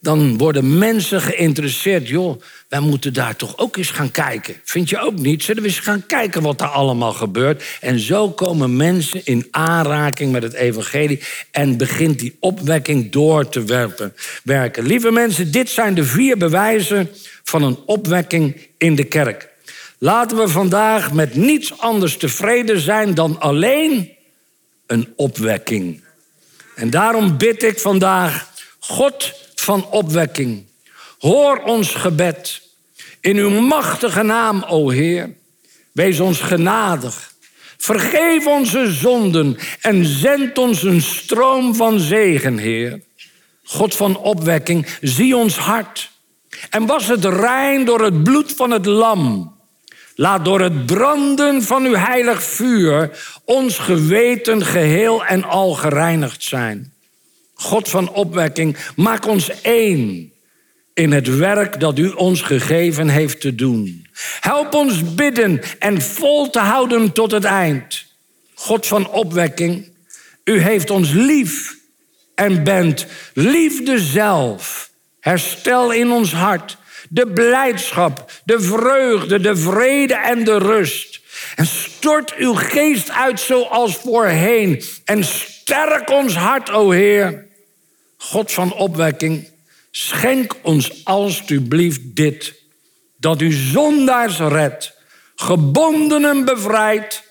dan 0.00 0.38
worden 0.38 0.78
mensen 0.78 1.20
geïnteresseerd. 1.20 2.08
Joh, 2.08 2.40
wij 2.68 2.80
moeten 2.80 3.12
daar 3.12 3.36
toch 3.36 3.58
ook 3.58 3.76
eens 3.76 3.90
gaan 3.90 4.10
kijken. 4.10 4.54
Vind 4.64 4.88
je 4.88 4.98
ook 4.98 5.18
niet? 5.18 5.42
Zullen 5.42 5.62
we 5.62 5.68
eens 5.68 5.78
gaan 5.78 6.06
kijken 6.06 6.42
wat 6.42 6.58
daar 6.58 6.68
allemaal 6.68 7.12
gebeurt? 7.12 7.64
En 7.80 7.98
zo 7.98 8.30
komen 8.30 8.76
mensen 8.76 9.20
in 9.24 9.48
aanraking 9.50 10.32
met 10.32 10.42
het 10.42 10.54
evangelie 10.54 11.22
en 11.50 11.76
begint 11.76 12.18
die 12.18 12.36
opwekking 12.40 13.12
door 13.12 13.48
te 13.48 13.64
werpen, 13.64 14.14
werken. 14.42 14.86
Lieve 14.86 15.10
mensen, 15.10 15.52
dit 15.52 15.68
zijn 15.68 15.94
de 15.94 16.04
vier 16.04 16.36
bewijzen 16.36 17.10
van 17.42 17.62
een 17.62 17.78
opwekking 17.86 18.68
in 18.78 18.94
de 18.94 19.04
kerk. 19.04 19.52
Laten 19.98 20.36
we 20.36 20.48
vandaag 20.48 21.12
met 21.12 21.34
niets 21.34 21.78
anders 21.78 22.16
tevreden 22.16 22.80
zijn 22.80 23.14
dan 23.14 23.40
alleen 23.40 24.12
een 24.86 25.12
opwekking. 25.16 26.02
En 26.74 26.90
daarom 26.90 27.36
bid 27.36 27.62
ik 27.62 27.78
vandaag, 27.78 28.50
God 28.78 29.32
van 29.54 29.86
opwekking, 29.86 30.64
hoor 31.18 31.62
ons 31.62 31.94
gebed. 31.94 32.62
In 33.20 33.36
uw 33.36 33.60
machtige 33.60 34.22
naam, 34.22 34.62
o 34.62 34.90
Heer, 34.90 35.34
wees 35.92 36.20
ons 36.20 36.40
genadig. 36.40 37.32
Vergeef 37.76 38.46
onze 38.46 38.92
zonden 38.92 39.56
en 39.80 40.04
zend 40.04 40.58
ons 40.58 40.82
een 40.82 41.02
stroom 41.02 41.74
van 41.74 41.98
zegen, 41.98 42.58
Heer. 42.58 43.02
God 43.64 43.96
van 43.96 44.16
opwekking, 44.16 44.86
zie 45.00 45.36
ons 45.36 45.56
hart. 45.56 46.10
En 46.70 46.86
was 46.86 47.06
het 47.06 47.24
rein 47.24 47.84
door 47.84 48.04
het 48.04 48.22
bloed 48.22 48.52
van 48.52 48.70
het 48.70 48.86
lam. 48.86 49.53
Laat 50.14 50.44
door 50.44 50.60
het 50.60 50.86
branden 50.86 51.62
van 51.62 51.84
uw 51.84 51.94
heilig 51.94 52.42
vuur 52.42 53.10
ons 53.44 53.78
geweten 53.78 54.64
geheel 54.64 55.24
en 55.24 55.44
al 55.44 55.72
gereinigd 55.74 56.42
zijn. 56.42 56.92
God 57.54 57.88
van 57.88 58.10
opwekking, 58.10 58.76
maak 58.96 59.26
ons 59.26 59.60
één 59.60 60.32
in 60.94 61.12
het 61.12 61.36
werk 61.36 61.80
dat 61.80 61.98
u 61.98 62.08
ons 62.08 62.42
gegeven 62.42 63.08
heeft 63.08 63.40
te 63.40 63.54
doen. 63.54 64.06
Help 64.40 64.74
ons 64.74 65.14
bidden 65.14 65.60
en 65.78 66.02
vol 66.02 66.50
te 66.50 66.58
houden 66.58 67.12
tot 67.12 67.30
het 67.30 67.44
eind. 67.44 68.04
God 68.54 68.86
van 68.86 69.10
opwekking, 69.10 69.88
u 70.44 70.60
heeft 70.60 70.90
ons 70.90 71.10
lief 71.12 71.76
en 72.34 72.64
bent 72.64 73.06
liefde 73.32 73.98
zelf. 73.98 74.90
Herstel 75.20 75.92
in 75.92 76.10
ons 76.10 76.32
hart 76.32 76.76
de 77.14 77.32
blijdschap, 77.32 78.32
de 78.44 78.60
vreugde, 78.60 79.40
de 79.40 79.56
vrede 79.56 80.14
en 80.14 80.44
de 80.44 80.58
rust. 80.58 81.20
En 81.56 81.66
stort 81.66 82.34
uw 82.36 82.54
geest 82.54 83.10
uit 83.10 83.40
zoals 83.40 83.96
voorheen. 83.96 84.82
En 85.04 85.24
sterk 85.24 86.10
ons 86.10 86.34
hart, 86.34 86.70
o 86.70 86.90
Heer. 86.90 87.46
God 88.16 88.52
van 88.52 88.74
opwekking, 88.74 89.48
schenk 89.90 90.54
ons 90.62 91.04
alstublieft 91.04 92.00
dit. 92.04 92.54
Dat 93.16 93.40
u 93.40 93.52
zondaars 93.52 94.38
redt, 94.38 94.92
gebondenen 95.34 96.44
bevrijdt 96.44 97.22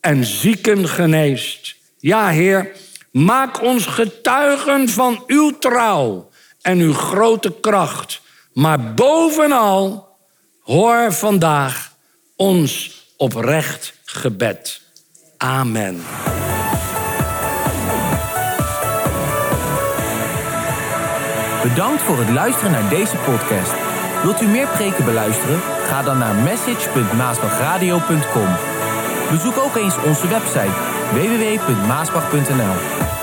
en 0.00 0.24
zieken 0.24 0.88
geneest. 0.88 1.76
Ja, 1.98 2.28
Heer, 2.28 2.72
maak 3.10 3.62
ons 3.62 3.86
getuigen 3.86 4.88
van 4.88 5.24
uw 5.26 5.58
trouw 5.58 6.30
en 6.62 6.78
uw 6.78 6.92
grote 6.92 7.60
kracht. 7.60 8.20
Maar 8.52 8.94
bovenal, 8.94 10.08
hoor 10.62 11.12
vandaag 11.12 11.92
ons 12.36 12.90
oprecht 13.16 13.94
gebed. 14.04 14.80
Amen. 15.36 16.02
Bedankt 21.62 22.02
voor 22.02 22.18
het 22.18 22.30
luisteren 22.30 22.70
naar 22.70 22.88
deze 22.88 23.16
podcast. 23.16 23.72
Wilt 24.22 24.40
u 24.40 24.46
meer 24.46 24.68
preken 24.68 25.04
beluisteren? 25.04 25.60
Ga 25.60 26.02
dan 26.02 26.18
naar 26.18 26.34
message.maasbachradio.com. 26.34 28.48
Bezoek 29.30 29.56
ook 29.56 29.76
eens 29.76 29.96
onze 30.04 30.28
website 30.28 30.72
www.maasbach.nl 31.12 33.19